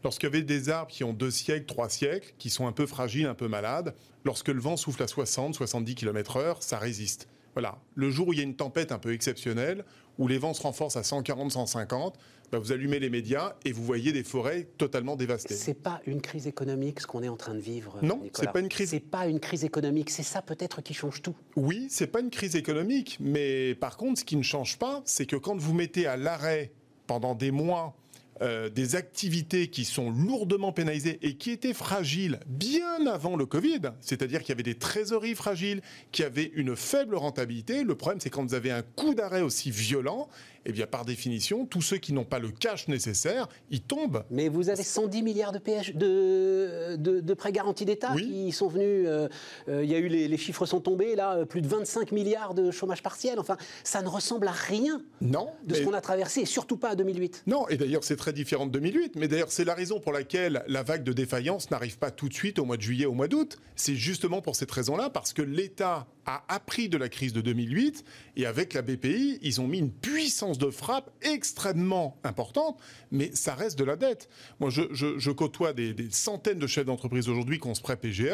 [0.03, 2.85] Lorsqu'il y avait des arbres qui ont deux siècles, trois siècles, qui sont un peu
[2.85, 7.27] fragiles, un peu malades, lorsque le vent souffle à 60, 70 km/h, ça résiste.
[7.55, 7.79] Voilà.
[7.95, 9.85] Le jour où il y a une tempête un peu exceptionnelle,
[10.17, 12.17] où les vents se renforcent à 140, 150,
[12.51, 15.55] bah, vous allumez les médias et vous voyez des forêts totalement dévastées.
[15.55, 17.97] C'est pas une crise économique ce qu'on est en train de vivre.
[18.01, 18.47] Non, Nicolas.
[18.47, 18.89] c'est pas une crise.
[18.89, 20.09] C'est pas une crise économique.
[20.09, 21.35] C'est ça peut-être qui change tout.
[21.55, 25.25] Oui, c'est pas une crise économique, mais par contre, ce qui ne change pas, c'est
[25.25, 26.71] que quand vous mettez à l'arrêt
[27.07, 27.95] pendant des mois
[28.41, 33.81] euh, des activités qui sont lourdement pénalisées et qui étaient fragiles bien avant le Covid,
[34.01, 35.81] c'est-à-dire qu'il y avait des trésoreries fragiles,
[36.11, 37.83] qui avaient une faible rentabilité.
[37.83, 40.27] Le problème, c'est quand vous avez un coup d'arrêt aussi violent,
[40.65, 44.23] eh bien, par définition, tous ceux qui n'ont pas le cash nécessaire, ils tombent.
[44.31, 48.25] Mais vous avez 110 milliards de, PH, de, de, de prêts garantis d'État Oui.
[48.25, 49.05] qui sont venus.
[49.07, 49.27] euh,
[49.69, 52.11] euh, Il y a eu les, les chiffres sont tombés là, euh, plus de 25
[52.11, 53.39] milliards de chômage partiel.
[53.39, 56.89] Enfin, ça ne ressemble à rien Non, de ce qu'on a traversé, et surtout pas
[56.89, 57.43] à 2008.
[57.47, 60.63] Non, et d'ailleurs c'est très différent de 2008, mais d'ailleurs c'est la raison pour laquelle
[60.67, 63.27] la vague de défaillance n'arrive pas tout de suite au mois de juillet, au mois
[63.27, 63.57] d'août.
[63.75, 68.03] C'est justement pour cette raison-là, parce que l'État a appris de la crise de 2008,
[68.37, 72.77] et avec la BPI, ils ont mis une puissance de frappe extrêmement importante,
[73.11, 74.29] mais ça reste de la dette.
[74.59, 77.81] Moi, je, je- je côtoie des, des centaines de chefs d'entreprise aujourd'hui qui ont ce
[77.81, 78.27] prêt PGE,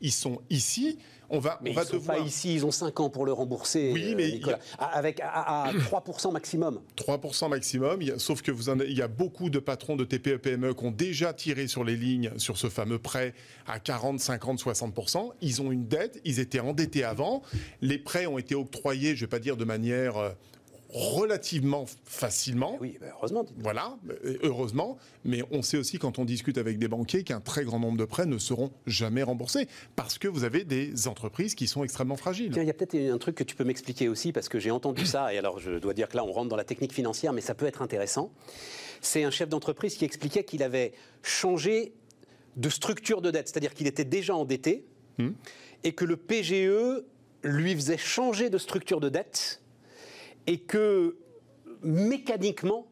[0.00, 0.98] ils sont ici,
[1.30, 2.18] on va, Mais on ils va sont devoir...
[2.18, 4.58] pas ici, ils ont 5 ans pour le rembourser, Oui, euh, mais Nicolas.
[4.78, 6.80] À- Avec à, à 3% maximum.
[6.96, 9.58] 3% maximum, il y a- sauf que vous en avez- il y a beaucoup de
[9.58, 13.34] patrons de TPE-PME qui ont déjà tiré sur les lignes sur ce fameux prêt
[13.66, 15.32] à 40, 50, 60%.
[15.40, 17.42] Ils ont une dette, ils étaient endettés avant.
[17.80, 20.30] Les prêts ont été octroyés, je ne vais pas dire de manière euh,
[20.96, 22.78] relativement facilement.
[22.80, 23.44] Oui, bah, heureusement.
[23.58, 27.64] Voilà, euh, heureusement, mais on sait aussi quand on discute avec des banquiers qu'un très
[27.64, 31.68] grand nombre de prêts ne seront jamais remboursés parce que vous avez des entreprises qui
[31.68, 32.50] sont extrêmement fragiles.
[32.50, 34.70] Tiens, il y a peut-être un truc que tu peux m'expliquer aussi, parce que j'ai
[34.70, 37.34] entendu ça, et alors je dois dire que là, on rentre dans la technique financière,
[37.34, 38.32] mais ça peut être intéressant.
[39.02, 41.92] C'est un chef d'entreprise qui expliquait qu'il avait changé
[42.56, 44.86] de structure de dette, c'est-à-dire qu'il était déjà endetté,
[45.84, 47.04] et que le PGE
[47.42, 49.60] lui faisait changer de structure de dette,
[50.46, 51.16] et que
[51.82, 52.86] mécaniquement,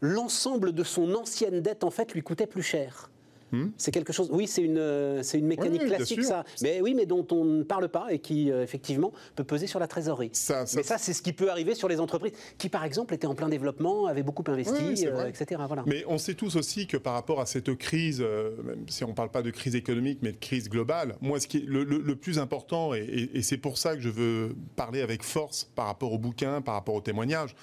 [0.00, 3.10] l'ensemble de son ancienne dette, en fait, lui coûtait plus cher.
[3.76, 4.28] C'est quelque chose.
[4.32, 6.44] Oui, c'est une, euh, c'est une mécanique Oui, classique, ça.
[6.62, 9.78] Mais oui, mais dont on ne parle pas et qui, euh, effectivement, peut peser sur
[9.80, 10.30] la trésorerie.
[10.32, 13.14] Ça- ça- mais ça, c'est ce qui peut arriver sur les entreprises qui, par exemple,
[13.14, 15.60] étaient en plein développement, avaient beaucoup investi, Oui, euh, etc.
[15.66, 15.82] Voilà.
[15.86, 19.08] Mais on sait tous aussi que par rapport à cette crise, euh, même si on
[19.08, 21.84] ne parle pas de crise économique, mais de crise globale, moi, ce qui est le,
[21.84, 25.22] le- le plus important, et, et- et c'est pour ça que je veux parler avec
[25.22, 27.54] force par rapport au bouquin, par rapport au témoignage,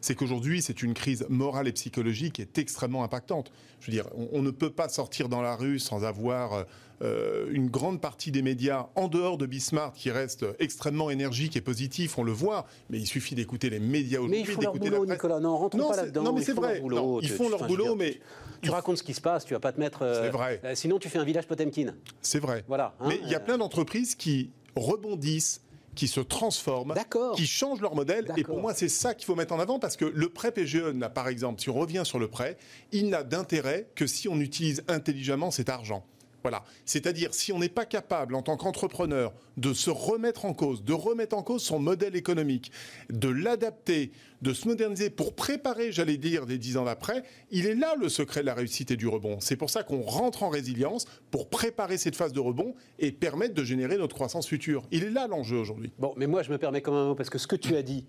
[0.00, 3.52] c'est qu'aujourd'hui, c'est une crise morale et psychologique qui est extrêmement impactante.
[3.80, 6.64] Je veux dire, on, on ne peut pas sortir dans la rue sans avoir
[7.02, 11.60] euh, une grande partie des médias en dehors de Bismarck qui reste extrêmement énergique et
[11.62, 14.74] positif, on le voit, mais il suffit d'écouter les médias aujourd'hui, Mais ils font leur
[14.74, 15.10] boulot, presse.
[15.10, 15.40] Nicolas.
[15.40, 16.22] Non, rentrons Non, pas là-dedans.
[16.24, 16.74] non, mais c'est vrai.
[16.74, 16.96] leur boulot.
[16.96, 18.20] Non, ils Tu- font leur boulot, mais
[18.62, 19.44] tu, racontes ce qui se passe.
[19.46, 20.02] Tu vas pas te mettre.
[20.02, 20.60] euh, C'est vrai.
[20.64, 21.94] euh, sinon, tu fais un village Potemkin.
[22.20, 22.64] C'est vrai.
[22.68, 23.44] Voilà, hein, Mais il y a euh.
[23.44, 25.62] plein d'entreprises qui rebondissent,
[26.00, 26.94] qui se transforment,
[27.36, 28.32] qui changent leur modèle.
[28.38, 30.94] Et pour moi, c'est ça qu'il faut mettre en avant parce que le prêt PGE
[30.94, 32.56] n'a, par exemple, si on revient sur le prêt,
[32.90, 36.02] il n'a d'intérêt que si on utilise intelligemment cet argent.
[36.42, 36.62] Voilà.
[36.84, 40.92] C'est-à-dire, si on n'est pas capable, en tant qu'entrepreneur, de se remettre en cause, de
[40.92, 42.72] remettre en cause son modèle économique,
[43.10, 44.10] de l'adapter,
[44.40, 48.08] de se moderniser pour préparer, j'allais dire, les dix ans d'après, il est là le
[48.08, 49.38] secret de la réussite et du rebond.
[49.40, 53.54] C'est pour ça qu'on rentre en résilience pour préparer cette phase de rebond et permettre
[53.54, 54.84] de générer notre croissance future.
[54.90, 55.92] Il est là l'enjeu aujourd'hui.
[55.98, 58.06] Bon, mais moi, je me permets quand même parce que ce que tu as dit,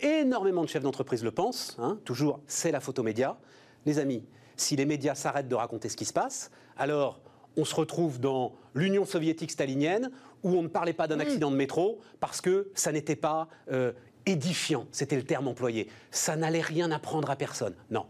[0.00, 1.76] énormément de chefs d'entreprise le pensent.
[1.78, 3.38] hein, toujours, c'est la photo média.
[3.86, 4.24] Les amis,
[4.56, 7.20] si les médias s'arrêtent de raconter ce qui se passe, alors
[7.56, 10.10] on se retrouve dans l'Union soviétique stalinienne
[10.42, 13.92] où on ne parlait pas d'un accident de métro parce que ça n'était pas euh,
[14.26, 14.86] édifiant.
[14.92, 15.88] C'était le terme employé.
[16.10, 17.74] Ça n'allait rien apprendre à personne.
[17.90, 18.06] Non.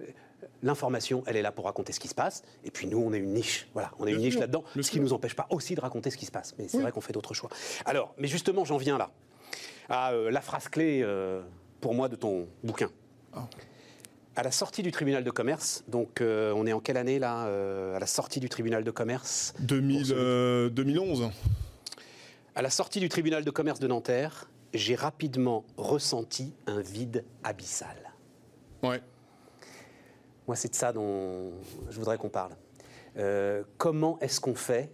[0.00, 0.04] Euh,
[0.62, 2.42] L'information, elle est là pour raconter ce qui se passe.
[2.64, 3.68] Et puis nous, on est une niche.
[3.74, 4.64] Voilà, on est une niche là-dedans.
[4.74, 5.02] Ce qui sûr.
[5.02, 6.54] nous empêche pas aussi de raconter ce qui se passe.
[6.58, 6.82] Mais c'est Oui.
[6.82, 7.48] vrai qu'on fait d'autres choix.
[7.84, 9.10] Alors, mais justement, j'en viens là
[9.88, 11.40] à euh, la phrase clé euh,
[11.80, 12.90] pour moi de ton bouquin.
[13.32, 13.48] Ah.
[14.38, 17.46] À la sortie du tribunal de commerce, donc euh, on est en quelle année là
[17.46, 21.28] euh, À la sortie du tribunal de commerce 2000, celui- euh, 2011.
[22.54, 27.96] À la sortie du tribunal de commerce de Nanterre, j'ai rapidement ressenti un vide abyssal.
[28.84, 29.00] Ouais.
[30.46, 31.50] Moi, c'est de ça dont
[31.90, 32.52] je voudrais qu'on parle.
[33.76, 34.92] Comment est-ce qu'on fait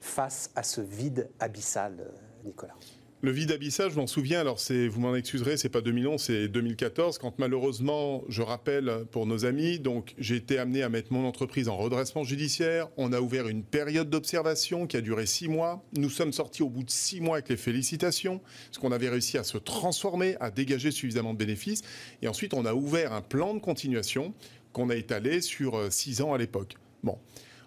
[0.00, 2.10] face à ce vide abyssal,
[2.44, 2.74] Nicolas?
[3.22, 4.40] Le vide abyssal, je m'en souviens.
[4.40, 4.60] Alors,
[4.90, 9.78] vous m'en excuserez, c'est pas 2011, c'est 2014, quand malheureusement, je rappelle pour nos amis,
[9.78, 12.88] donc j'ai été amené à mettre mon entreprise en redressement judiciaire.
[12.98, 15.82] On a ouvert une période d'observation qui a duré six mois.
[15.96, 19.38] Nous sommes sortis au bout de six mois avec les félicitations, parce qu'on avait réussi
[19.38, 21.80] à se transformer, à dégager suffisamment de bénéfices.
[22.20, 24.34] Et ensuite, on a ouvert un plan de continuation
[24.74, 26.76] qu'on a étalé sur euh, six ans à l'époque.
[27.02, 27.18] Bon.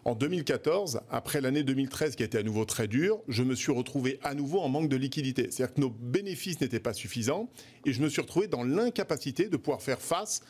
[0.06, 3.72] En 2014, après l'année 2013 qui a été à nouveau très dure, je me suis
[3.72, 5.50] retrouvé à nouveau en manque de liquidité.
[5.52, 7.50] C'est-à-dire que nos bénéfices n'étaient pas suffisants
[7.86, 10.42] et je me suis retrouvé dans l'incapacité de pouvoir faire face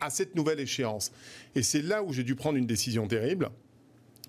[0.00, 1.10] à cette nouvelle échéance.
[1.54, 3.50] Et c'est là où j'ai dû prendre une décision terrible,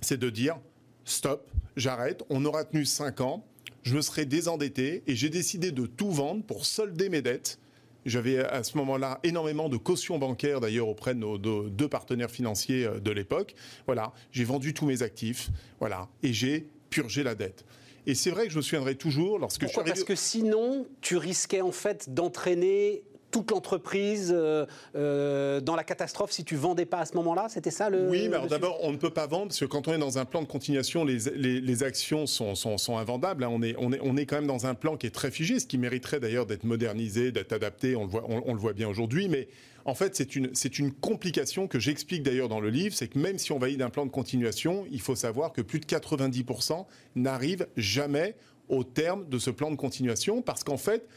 [0.01, 0.57] c'est de dire
[1.03, 3.45] stop, j'arrête, on aura tenu 5 ans,
[3.83, 7.59] je me serai désendetté et j'ai décidé de tout vendre pour solder mes dettes
[8.05, 12.31] J'avais à ce moment-là énormément de cautions bancaires, d'ailleurs auprès de nos de- deux partenaires
[12.31, 13.55] financiers euh, de l'époque.
[13.87, 17.65] Voilà, j'ai vendu tous mes actifs, voilà, et j'ai purgé la dette.
[18.07, 20.05] Et c'est vrai que je me souviendrai toujours lorsque Pourquoi je suis Parce arrivé.
[20.07, 24.65] que sinon, tu risquais en fait d'entraîner toute l'entreprise euh,
[24.95, 28.09] euh, dans la catastrophe si tu vendais pas à ce moment-là C'était ça le.
[28.09, 30.17] Oui, mais alors d'abord, on ne peut pas vendre parce que quand on est dans
[30.17, 33.43] un plan de continuation, les, les- les actions sont, sont- sont invendables.
[33.43, 33.49] hein.
[33.51, 35.59] On, est, on, est, on est quand même dans un plan qui est très figé,
[35.59, 37.95] ce qui mériterait d'ailleurs d'être modernisé, d'être adapté.
[37.95, 39.27] On le voit, on, on le voit bien aujourd'hui.
[39.29, 39.47] Mais
[39.85, 42.93] en fait, c'est une, une complication que j'explique d'ailleurs dans le livre.
[42.95, 45.79] C'est que même si on valide d'un plan de continuation, il faut savoir que plus
[45.79, 48.35] de 90% n'arrivent jamais
[48.67, 51.07] au terme de ce plan de continuation parce qu'en fait,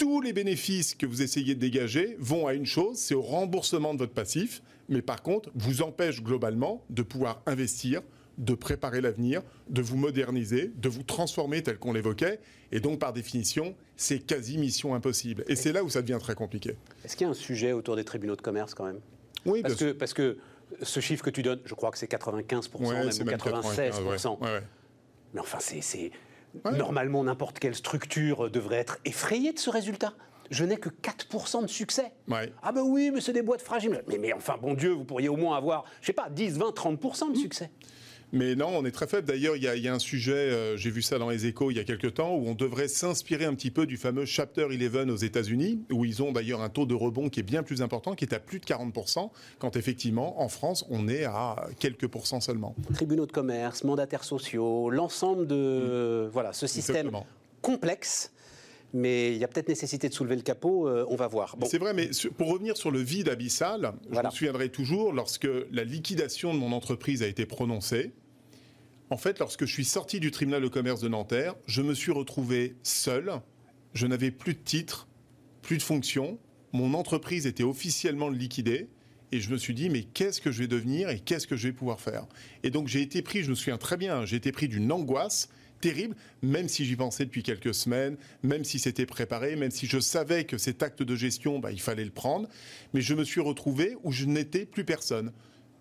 [0.00, 3.92] tous les bénéfices que vous essayez de dégager vont à une chose, c'est au remboursement
[3.92, 8.00] de votre passif, mais par contre, vous empêche globalement de pouvoir investir,
[8.38, 12.40] de préparer l'avenir, de vous moderniser, de vous transformer tel qu'on l'évoquait,
[12.72, 15.44] et donc par définition, c'est quasi mission impossible.
[15.48, 16.76] Et c'est là où ça devient très compliqué.
[17.04, 19.00] Est-ce qu'il y a un sujet autour des tribunaux de commerce quand même?
[19.44, 20.38] Oui, parce que, parce que
[20.80, 22.80] ce chiffre que tu donnes, je crois que c'est 95%, sûr.
[22.80, 23.38] Ouais, même, c'est ou même 96%.
[23.38, 24.46] 95, ouais.
[24.48, 24.62] Ouais, ouais.
[25.34, 26.10] Mais enfin, c'est.
[26.64, 26.76] Ouais.
[26.76, 30.12] Normalement, n'importe quelle structure devrait être effrayée de ce résultat.
[30.50, 32.12] Je n'ai que 4% de succès.
[32.26, 32.52] Ouais.
[32.62, 34.02] Ah ben oui, mais c'est des boîtes fragiles.
[34.08, 36.70] Mais, mais enfin, bon Dieu, vous pourriez au moins avoir, je sais pas, 10, 20,
[36.70, 37.70] 30% de succès.
[38.32, 39.26] Mais non, on est très faible.
[39.26, 41.46] D'ailleurs, il y, a- il y a un sujet, euh, j'ai vu ça dans les
[41.46, 44.24] échos il y a quelques temps, où on devrait s'inspirer un petit peu du fameux
[44.24, 47.62] Chapter 11 aux États-Unis, où ils ont d'ailleurs un taux de rebond qui est bien
[47.62, 51.68] plus important, qui est à plus de 40%, quand effectivement, en France, on est à
[51.78, 52.74] quelques pourcents seulement.
[52.94, 57.26] Tribunaux de commerce, mandataires sociaux, l'ensemble de voilà, ce système Exactement.
[57.62, 58.32] complexe.
[58.92, 61.56] Mais il y a peut-être nécessité de soulever le capot, euh, on va voir.
[61.56, 65.46] Bon, C'est vrai, mais pour revenir sur le vide abyssal, je me souviendrai toujours lorsque
[65.70, 68.10] la liquidation de mon entreprise a été prononcée.
[69.10, 72.12] En fait, lorsque je suis sorti du tribunal de commerce de Nanterre, je me suis
[72.12, 73.32] retrouvé seul.
[73.92, 75.08] Je n'avais plus de titre,
[75.62, 76.38] plus de fonction.
[76.72, 78.88] Mon entreprise était officiellement liquidée.
[79.32, 81.68] Et je me suis dit, mais qu'est-ce que je vais devenir et qu'est-ce que je
[81.68, 82.26] vais pouvoir faire?
[82.62, 85.48] Et donc j'ai été pris, je me souviens très bien, j'ai été pris d'une angoisse
[85.80, 89.98] terrible, même si j'y pensais depuis quelques semaines, même si c'était préparé, même si je
[89.98, 92.48] savais que cet acte de gestion, bah, il fallait le prendre.
[92.92, 95.32] Mais je me suis retrouvé où je n'étais plus personne.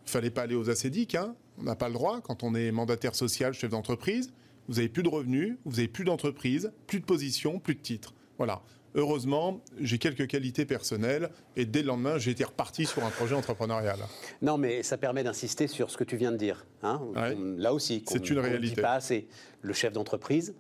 [0.07, 1.35] Il fallait pas aller aux acédiques, hein.
[1.59, 4.31] On n'a pas le droit quand on est mandataire social, chef d'entreprise.
[4.67, 8.13] Vous avez plus de revenus, vous avez plus d'entreprise, plus de position, plus de titre.
[8.37, 8.61] Voilà.
[8.95, 13.35] Heureusement, j'ai quelques qualités personnelles et dès le lendemain, j'ai été reparti sur un projet
[13.35, 13.99] entrepreneurial.
[14.41, 16.65] Non, mais ça permet d'insister sur ce que tu viens de dire.
[16.81, 16.99] hein.
[17.15, 17.35] Ouais.
[17.57, 18.81] Là aussi, C'est une on ne dit réalité.
[18.81, 19.27] pas assez.
[19.61, 20.55] Le chef d'entreprise,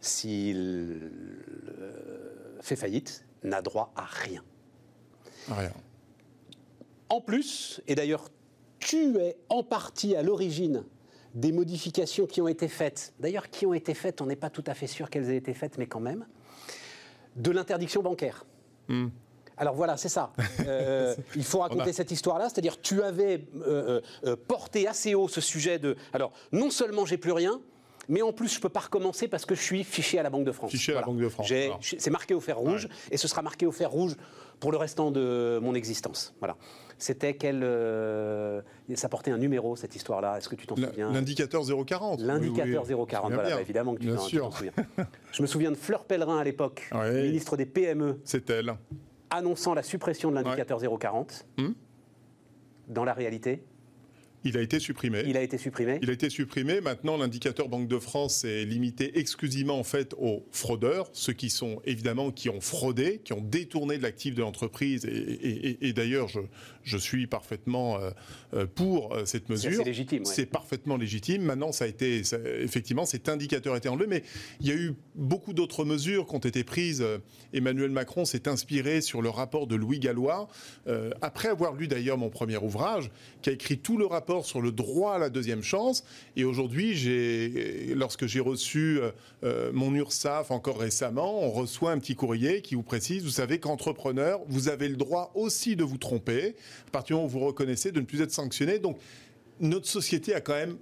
[0.00, 0.56] s'il
[1.78, 4.42] euh, fait faillite, n'a droit à rien.
[5.48, 5.72] Rien.
[7.10, 8.30] En plus, et d'ailleurs,
[8.84, 10.84] tu es en partie à l'origine
[11.34, 14.62] des modifications qui ont été faites, d'ailleurs qui ont été faites, on n'est pas tout
[14.66, 16.26] à fait sûr qu'elles aient été faites, mais quand même,
[17.34, 18.44] de l'interdiction bancaire.
[18.88, 19.08] Hmm.
[19.56, 20.32] Alors voilà, c'est ça.
[20.66, 25.28] Euh, il faut raconter a- cette histoire-là, c'est-à-dire tu avais euh, euh, porté assez haut
[25.28, 25.96] ce sujet de...
[26.12, 27.60] Alors, non seulement j'ai plus rien,
[28.08, 30.44] mais en plus je peux pas recommencer parce que je suis fiché à la Banque
[30.44, 30.70] de France.
[30.70, 33.66] Fiché à la Banque de France, c'est marqué au fer rouge et ce sera marqué
[33.66, 34.16] au fer rouge
[34.60, 36.34] pour le restant de mon existence.
[36.40, 36.56] Voilà.
[36.98, 37.62] C'était quel.
[37.64, 38.62] euh,
[38.94, 40.38] ça portait un numéro, cette histoire-là.
[40.38, 41.10] Est-ce que tu t'en souviens?
[41.12, 42.20] L'indicateur 040.
[42.20, 43.06] L'indicateur Oui, oui.
[43.08, 43.56] 040, Je me souviens voilà, bien.
[43.56, 44.72] bah, évidemment que tu t'en souviens.
[45.32, 48.74] Je me souviens de Fleur Pellerin à l'époque, ministre des PME, C'est elle.
[49.30, 51.46] annonçant la suppression de l'indicateur 040.
[51.58, 51.72] Hmm?
[52.88, 53.64] Dans la réalité,
[54.44, 55.22] Il a été supprimé.
[55.26, 55.98] il a été supprimé.
[56.02, 56.80] Il a été supprimé.
[56.82, 61.80] Maintenant, l'indicateur Banque de France est limité exclusivement en fait aux fraudeurs, ceux qui sont
[61.86, 65.04] évidemment qui ont fraudé, qui ont détourné de l'actif de l'entreprise.
[65.06, 66.40] Et, et- et- et d'ailleurs, je,
[66.84, 68.10] je suis parfaitement euh,
[68.54, 69.72] euh, pour euh, cette mesure.
[69.78, 70.22] c'est légitime.
[70.24, 70.32] ouais.
[70.32, 71.42] C'est parfaitement légitime.
[71.42, 74.22] Maintenant, ça a été ça- effectivement cet indicateur a été enlevé, mais
[74.60, 77.04] il y a eu beaucoup d'autres mesures qui ont été prises.
[77.52, 80.48] Emmanuel Macron s'est inspiré sur le rapport de Louis Gallois,
[80.86, 83.10] euh, après avoir lu d'ailleurs mon premier ouvrage,
[83.42, 86.04] qui a écrit tout le rapport sur le droit à la deuxième chance.
[86.36, 89.00] Et aujourd'hui, j'ai, lorsque j'ai reçu
[89.42, 93.58] euh, mon URSAF encore récemment, on reçoit un petit courrier qui vous précise, vous savez
[93.58, 96.54] qu'entrepreneur, vous avez le droit aussi de vous tromper,
[96.88, 98.78] à partir du moment où vous reconnaissez de ne plus être sanctionné.
[98.78, 98.98] Donc,
[99.60, 100.76] notre société a quand même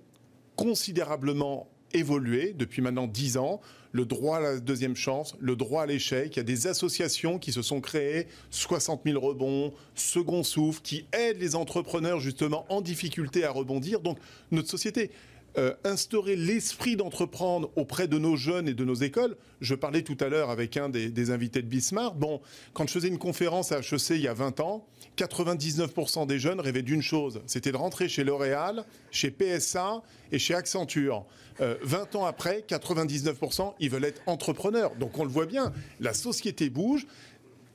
[0.57, 3.61] considérablement évolué depuis maintenant dix ans.
[3.95, 6.35] Le droit à la deuxième chance, le droit à l'échec.
[6.35, 11.05] Il y a des associations qui se sont créées, 60 000 rebonds, second souffle, qui
[11.13, 14.01] aident les entrepreneurs justement en difficulté à rebondir.
[14.01, 14.19] Donc
[14.51, 15.11] notre société,
[15.59, 19.37] euh, instaurer l'esprit d'entreprendre auprès de nos jeunes et de nos écoles.
[19.61, 22.17] Je parlais tout à l'heure avec un des, invités de Bismarck.
[22.17, 22.41] Bon,
[22.73, 24.87] quand je faisais une conférence à HEC il y a 20 ans,
[25.19, 30.55] 99% des jeunes rêvaient d'une chose, c'était de rentrer chez L'Oréal, chez PSA et chez
[30.55, 31.27] Accenture.
[31.61, 34.97] Euh, 20 ans après, 99% ils veulent être entrepreneurs.
[34.97, 37.07] Donc on le voit bien, la société bouge.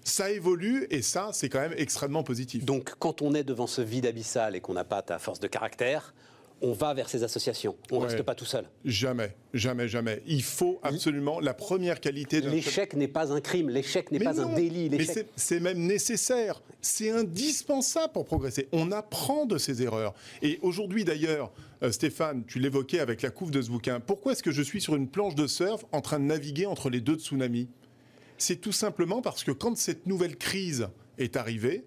[0.04, 2.64] Ça évolue et ça, c'est quand même extrêmement positif.
[2.64, 5.48] Donc, quand on est devant ce vide abyssal et qu'on n'a pas ta force de
[5.48, 6.14] caractère,
[6.62, 7.76] on va vers ces associations.
[7.92, 8.08] On ne Ouais.
[8.12, 8.66] reste pas tout seul.
[8.86, 10.24] Jamais, jamais, jamais.
[10.26, 14.34] Il faut absolument la première qualité d'un L'échec n'est pas un crime, l'échec n'est pas
[14.34, 14.90] non, un délit.
[14.90, 15.06] Mais
[15.36, 16.62] c'est même nécessaire.
[16.82, 18.68] C'est indispensable pour progresser.
[18.72, 20.14] On apprend de ses erreurs.
[20.42, 21.52] Et aujourd'hui, d'ailleurs,
[21.84, 24.00] euh, Stéphane, tu l'évoquais avec la couve de ce bouquin.
[24.00, 26.90] Pourquoi est-ce que je suis sur une planche de surf en train de naviguer entre
[26.90, 27.68] les deux tsunamis?
[28.38, 30.88] C'est tout simplement parce que quand cette nouvelle crise
[31.18, 31.84] est arrivée,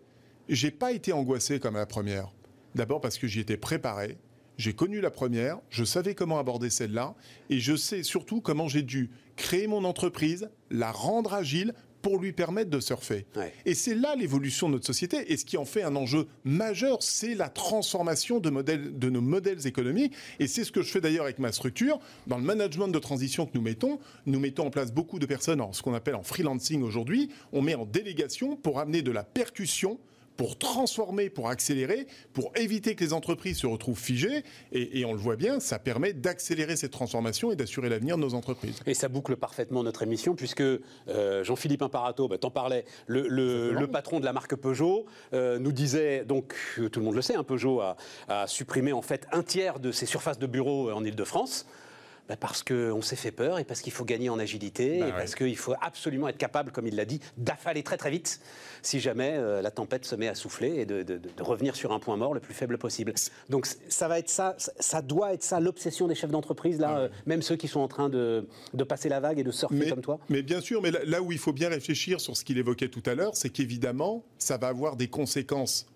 [0.48, 2.28] j'ai pas été angoissé comme à la première.
[2.74, 4.16] D'abord parce que j'y étais préparé.
[4.60, 7.14] J'ai connu la première, je savais comment aborder celle-là,
[7.48, 12.34] et je sais surtout comment j'ai dû créer mon entreprise, la rendre agile pour lui
[12.34, 13.24] permettre de surfer.
[13.36, 13.54] Ouais.
[13.64, 15.32] Et c'est là l'évolution de notre société.
[15.32, 19.22] Et ce qui en fait un enjeu majeur, c'est la transformation de, modèles, de nos
[19.22, 20.12] modèles économiques.
[20.40, 21.98] Et c'est ce que je fais d'ailleurs avec ma structure.
[22.26, 25.62] Dans le management de transition que nous mettons, nous mettons en place beaucoup de personnes
[25.62, 27.30] en ce qu'on appelle en freelancing aujourd'hui.
[27.52, 29.98] On met en délégation pour amener de la percussion
[30.40, 34.42] pour transformer, pour accélérer, pour éviter que les entreprises se retrouvent figées.
[34.72, 38.22] Et, et on le voit bien, ça permet d'accélérer cette transformation et d'assurer l'avenir de
[38.22, 38.80] nos entreprises.
[38.86, 43.74] Et ça boucle parfaitement notre émission, puisque euh, Jean-Philippe Imparato, bah, t'en parlais, le, le-
[43.74, 47.22] le patron de la marque Peugeot, euh, nous disait, donc euh, tout le monde le
[47.22, 50.90] sait, hein, Peugeot a, a supprimé en fait un tiers de ses surfaces de bureaux
[50.90, 51.66] en Ile-de-France.
[52.30, 55.10] Bah, parce qu'on s'est fait peur et parce qu'il faut gagner en agilité Bah et
[55.10, 55.16] ouais.
[55.18, 58.40] parce qu'il faut absolument être capable, comme il l'a dit, d'affaler très très vite
[58.82, 61.74] si jamais euh, la tempête se met à souffler et de, de- de- de revenir
[61.74, 63.14] sur un point mort le plus faible possible.
[63.48, 67.08] Donc ça va être ça, ça- doit être ça l'obsession des chefs d'entreprise, là, euh,
[67.26, 69.90] même ceux qui sont en train de, de passer la vague et de surfer Mais,
[69.90, 70.20] comme toi.
[70.28, 72.86] mais bien sûr, mais là, là où il faut bien réfléchir sur ce qu'il évoquait
[72.88, 75.86] tout à l'heure, c'est qu'évidemment, ça va avoir des conséquences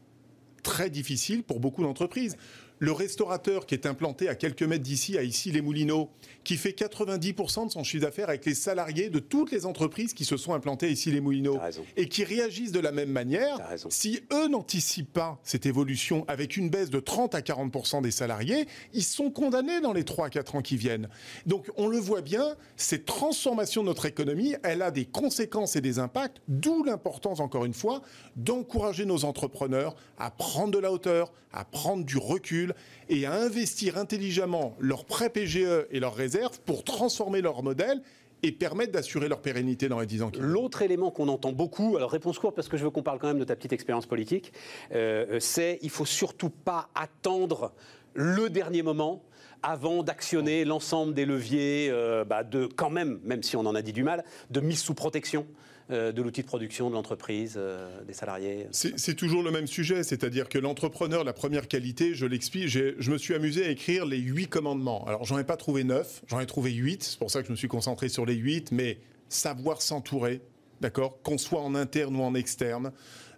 [0.65, 2.37] très difficiles pour beaucoup d'entreprises.
[2.79, 6.11] Le restaurateur qui est implanté à quelques mètres d'ici, à ici les Moulineaux,
[6.45, 10.25] qui fait 90% de son chiffre d'affaires avec les salariés de toutes les entreprises qui
[10.25, 11.59] se sont implantées ici les Moulineaux.
[11.97, 16.69] Et qui réagissent de la même manière, si eux n'anticipent pas cette évolution avec une
[16.69, 20.57] baisse de 30 à 40% des salariés, ils sont condamnés dans les 3 à 4
[20.57, 21.09] ans qui viennent.
[21.47, 25.81] Donc on le voit bien, cette transformation de notre économie, elle a des conséquences et
[25.81, 28.03] des impacts, d'où l'importance, encore une fois,
[28.37, 32.75] d'encourager nos entrepreneurs à prendre de la hauteur, à prendre du recul
[33.09, 36.34] et à investir intelligemment leurs prêts PGE et leurs réserves
[36.65, 38.03] pour transformer leur modèle
[38.43, 40.33] et permettre d'assurer leur pérennité dans les 10 ans.
[40.39, 43.29] L'autre élément qu'on entend beaucoup, alors réponse courte parce que je veux qu'on parle quand
[43.29, 44.53] même de ta petite expérience politique,
[44.93, 47.73] euh, c'est il faut surtout pas attendre
[48.13, 49.23] le dernier moment
[49.63, 53.81] avant d'actionner l'ensemble des leviers euh, bah, de quand même, même si on en a
[53.81, 55.47] dit du mal, de mise sous protection
[55.91, 58.67] de l'outil de production de l'entreprise, euh, des salariés.
[58.71, 63.19] C'est toujours le même sujet, c'est-à-dire que l'entrepreneur, la première qualité, je l'explique, je me
[63.19, 65.05] suis amusé à écrire les huit commandements.
[65.07, 67.53] Alors j'en ai pas trouvé neuf, j'en ai trouvé huit, c'est pour ça que je
[67.53, 70.41] me suis concentré sur les huit, mais savoir s'entourer,
[70.81, 72.93] d'accord, qu'on soit en interne ou en externe.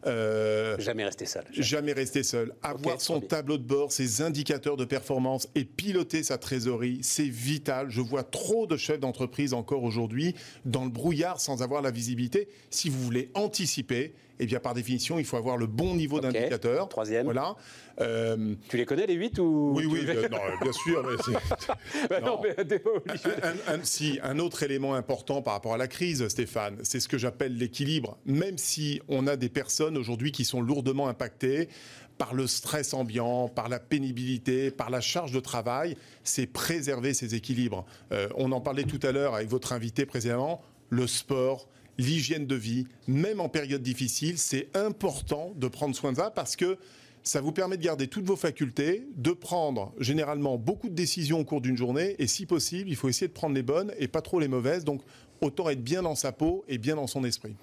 [0.06, 1.44] Euh, Jamais rester seul.
[1.52, 2.54] Jamais rester seul.
[2.62, 7.90] Avoir son tableau de bord, ses indicateurs de performance et piloter sa trésorerie, c'est vital.
[7.90, 10.34] Je vois trop de chefs d'entreprise encore aujourd'hui
[10.64, 12.48] dans le brouillard sans avoir la visibilité.
[12.70, 16.22] Si vous voulez anticiper, eh bien par définition, il faut avoir le bon niveau Ok.
[16.24, 16.88] d'indicateur.
[16.88, 17.24] Troisième.
[17.24, 17.54] Voilà.
[18.00, 21.02] Euh, Tu les connais les huit ou oui, oui, bien, non, bien sûr.
[21.08, 21.34] mais
[22.10, 22.40] Bah non, non.
[22.42, 22.54] mais
[23.42, 27.08] un, un- si, un autre élément important par rapport à la crise, Stéphane, c'est ce
[27.08, 28.18] que j'appelle l'équilibre.
[28.26, 31.68] Même si on a des personnes aujourd'hui qui sont lourdement impactées
[32.18, 37.34] par le stress ambiant, par la pénibilité, par la charge de travail, c'est préserver ces
[37.34, 37.84] équilibres.
[38.12, 41.68] Euh, on en parlait tout à l'heure avec votre invité précédemment, le sport.
[41.98, 46.56] L'hygiène de vie, même en période difficile, c'est important de prendre soin de ça parce
[46.56, 46.76] que
[47.22, 51.44] ça vous permet de garder toutes vos facultés, de prendre généralement beaucoup de décisions au
[51.44, 54.22] cours d'une journée, et si possible, il faut essayer de prendre les bonnes et pas
[54.22, 54.84] trop les mauvaises.
[54.84, 55.02] Donc,
[55.40, 57.54] autant être bien dans sa peau et bien dans son esprit.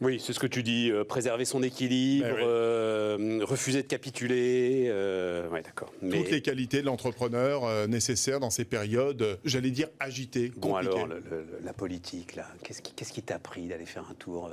[0.00, 2.42] Oui, c'est ce que tu dis, euh, préserver son équilibre, Ben oui.
[2.44, 4.86] euh, refuser de capituler.
[4.88, 5.92] Euh, ouais, d'accord.
[6.02, 10.70] Mais Toutes les qualités de l'entrepreneur euh, nécessaires dans ces périodes, j'allais dire agitées, bon,
[10.72, 10.94] compliquées.
[10.94, 14.14] alors, le- le- la politique, là, qu'est-ce qui qu'est-ce qui t'a pris d'aller faire un
[14.14, 14.50] tour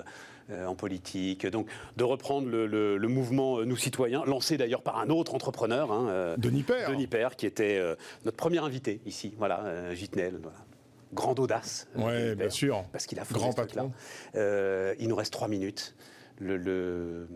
[0.51, 1.45] en politique?
[1.45, 1.67] Donc,
[1.97, 6.89] de reprendre le, mouvement Nous Citoyens, lancé d'ailleurs par un autre entrepreneur, hein, Denis Père.
[6.89, 7.79] Denis Père, qui était
[8.25, 10.57] notre premier invité ici, voilà, Gitnel, voilà.
[11.13, 11.87] Grande audace.
[11.97, 12.83] euh, Denis bien sûr.
[12.91, 13.91] Parce qu'il a fondé Grand ce patron.
[14.35, 15.95] Euh, il nous reste trois minutes.
[16.39, 17.27] Le, le-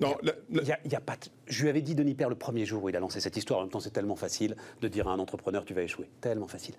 [0.00, 0.16] Non,
[0.50, 1.16] Il y a, il y a pas
[1.46, 3.60] Je lui avais dit Denis Père le premier jour où il a lancé cette histoire.
[3.60, 6.08] En même temps, c'est tellement facile de dire à un entrepreneur tu vas échouer.
[6.20, 6.74] Tellement facile.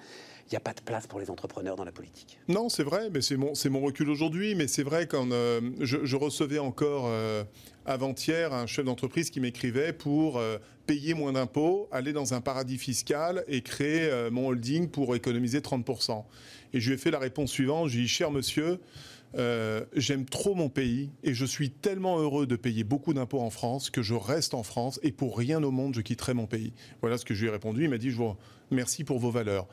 [0.48, 2.38] Il n'y a pas de place pour les entrepreneurs dans la politique.
[2.48, 4.56] Non, c'est vrai, mais c'est mon, recul aujourd'hui.
[4.56, 7.44] Mais c'est vrai quand euh, je, je recevais encore euh,
[7.86, 12.78] avant-hier un chef d'entreprise qui m'écrivait pour euh, payer moins d'impôts, aller dans un paradis
[12.78, 16.26] fiscal et créer mon holding pour économiser 30%.
[16.74, 17.88] Et je lui ai fait la réponse suivante.
[17.88, 18.80] Je lui ai dit, cher monsieur,
[19.36, 23.50] euh, j'aime trop mon pays et je suis tellement heureux de payer beaucoup d'impôts en
[23.50, 26.74] France que je reste en France et pour rien au monde je quitterai mon pays.
[27.02, 27.84] Voilà ce que je lui ai répondu.
[27.84, 28.36] Il m'a dit je vous
[28.72, 29.68] merci pour vos valeurs.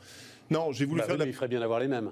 [0.49, 2.11] Non, j'ai voulu Bah faire oui, de la mais il ferait bien d'avoir les mêmes.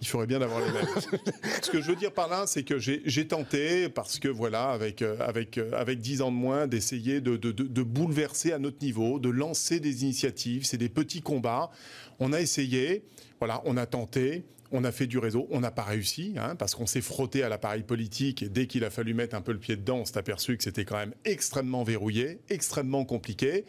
[0.00, 0.86] il faudrait bien d'avoir les mêmes.
[1.62, 5.00] Ce que je veux dire par là, c'est que j'ai tenté, parce que voilà, avec,
[5.02, 8.58] euh, avec, euh, avec 10 ans de moins, d'essayer de, de- de- de bouleverser à
[8.58, 10.64] notre niveau, de lancer des initiatives.
[10.64, 11.70] C'est des petits combats.
[12.18, 13.02] On a essayé,
[13.38, 14.44] voilà, on a tenté.
[14.72, 17.48] On a fait du réseau, on n'a pas réussi, hein, parce qu'on s'est frotté à
[17.48, 20.56] l'appareil politique dès qu'il a fallu mettre un peu le pied dedans, on s'est aperçu
[20.56, 23.64] que c'était quand même extrêmement verrouillé, extrêmement compliqué.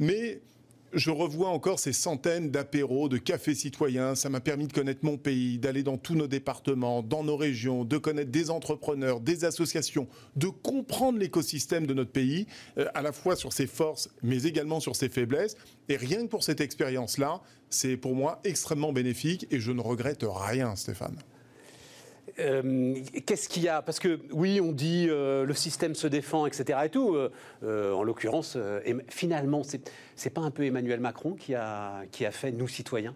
[0.00, 0.40] Mais
[0.92, 4.14] je revois encore ces centaines d'apéros, de cafés citoyens.
[4.14, 7.84] Ça m'a permis de connaître mon pays, d'aller dans tous nos départements, dans nos régions,
[7.84, 12.46] de connaître des entrepreneurs, des associations, de comprendre l'écosystème de notre pays,
[12.78, 15.56] euh, à la fois sur ses forces, mais également sur ses faiblesses.
[15.88, 17.40] Et rien que pour cette expérience-là,
[17.70, 21.16] c'est pour moi extrêmement bénéfique et je ne regrette rien, Stéphane.
[22.38, 22.94] Euh,
[23.26, 23.82] Qu'est-ce qu'il y a?
[23.82, 26.78] Parce que oui, on dit euh, le système se défend, etc.
[26.84, 27.16] Et tout.
[27.62, 28.56] Euh, en l'occurrence,
[28.86, 32.68] Em- finalement, c'est c'est pas un peu Emmanuel Macron qui a qui a fait nous
[32.68, 33.14] citoyens,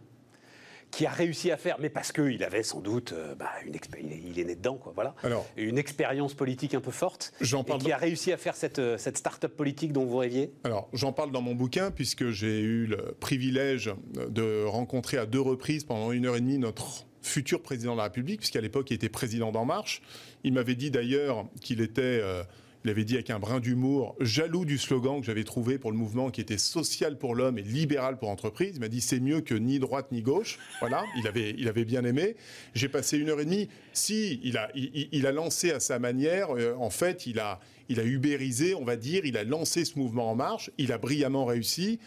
[0.91, 4.39] qui a réussi à faire, mais parce qu'il avait sans doute bah, une expé- il
[4.39, 4.93] est- né dedans, quoi.
[4.95, 5.15] Voilà.
[5.23, 7.33] Alors- une expérience politique un peu forte.
[7.41, 10.51] J'en et parle qui a réussi à faire cette cette start-up politique dont vous rêviez?
[10.65, 13.93] Alors, j'en parle dans mon bouquin puisque j'ai eu le privilège
[14.29, 18.05] de rencontrer à deux reprises pendant une heure et demie notre futur président de la
[18.05, 20.03] République, puisqu'à l'époque il était président d'En Marche.
[20.45, 22.43] Il m'avait dit d'ailleurs qu'il était, euh,
[22.85, 25.97] il avait dit avec un brin d'humour, jaloux du slogan que j'avais trouvé pour le
[25.97, 28.73] mouvement qui était social pour l'homme et libéral pour l'entreprise.
[28.77, 30.59] Il m'a dit c'est mieux que ni droite ni gauche.
[30.81, 32.37] Voilà, il avait, il avait bien aimé.
[32.75, 33.69] J'ai passé une heure et demie.
[33.93, 37.99] Si, il a, il, a lancé à sa manière, euh, en fait, il a, il
[38.01, 40.71] a ubérisé, on va dire, il a lancé ce mouvement en marche.
[40.79, 41.99] Il a brillamment réussi.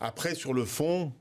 [0.00, 1.12] Après, sur le fond,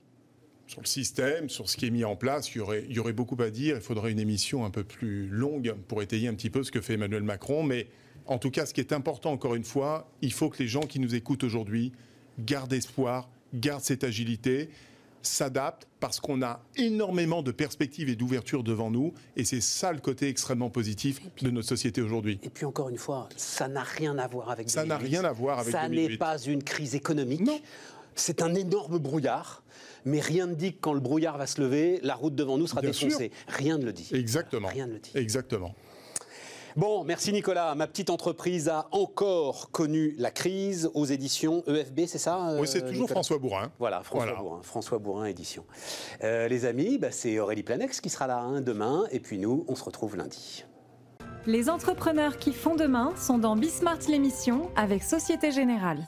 [0.69, 2.99] sur le système, sur ce qui est mis en place, il y aurait, il y
[2.99, 3.75] aurait beaucoup à dire.
[3.75, 6.79] Il faudrait une émission un peu plus longue pour étayer un petit peu ce que
[6.79, 7.63] fait Emmanuel Macron.
[7.63, 7.87] Mais
[8.27, 10.81] en tout cas, ce qui est important, encore une fois, il faut que les gens
[10.81, 11.91] qui nous écoutent aujourd'hui
[12.37, 14.69] gardent espoir, gardent cette agilité,
[15.23, 19.11] s'adaptent, parce qu'on a énormément de perspectives et d'ouverture devant nous.
[19.35, 22.39] Et c'est ça le côté extrêmement positif de notre société aujourd'hui.
[22.43, 25.15] Et puis encore une fois, ça n'a rien à voir avec Ça n'a 2008.
[25.17, 26.09] rien à voir avec Ça 2008.
[26.09, 27.41] n'est pas une crise économique.
[27.41, 27.59] Non.
[28.15, 29.63] C'est un énorme brouillard,
[30.05, 32.67] mais rien ne dit que quand le brouillard va se lever, la route devant nous
[32.67, 33.31] sera Bien défoncée.
[33.47, 34.09] Rien ne le dit.
[34.13, 34.67] Exactement.
[34.67, 35.11] Rien ne le dit.
[35.15, 35.73] Exactement.
[36.75, 37.73] Bon, merci Nicolas.
[37.75, 42.67] Ma petite entreprise a encore connu la crise aux éditions EFB, c'est ça euh, oui,
[42.67, 43.71] c'est toujours Nicolas François Bourrin.
[43.79, 44.39] Voilà, François Voilà.
[44.41, 45.65] Bourrin, François Bourrin édition.
[46.23, 49.65] Euh, les amis, bah, c'est Aurélie Planex qui sera là hein, demain, et puis nous,
[49.67, 50.63] on se retrouve lundi.
[51.47, 56.07] Les entrepreneurs qui font demain sont dans Bismart l'émission avec Société Générale.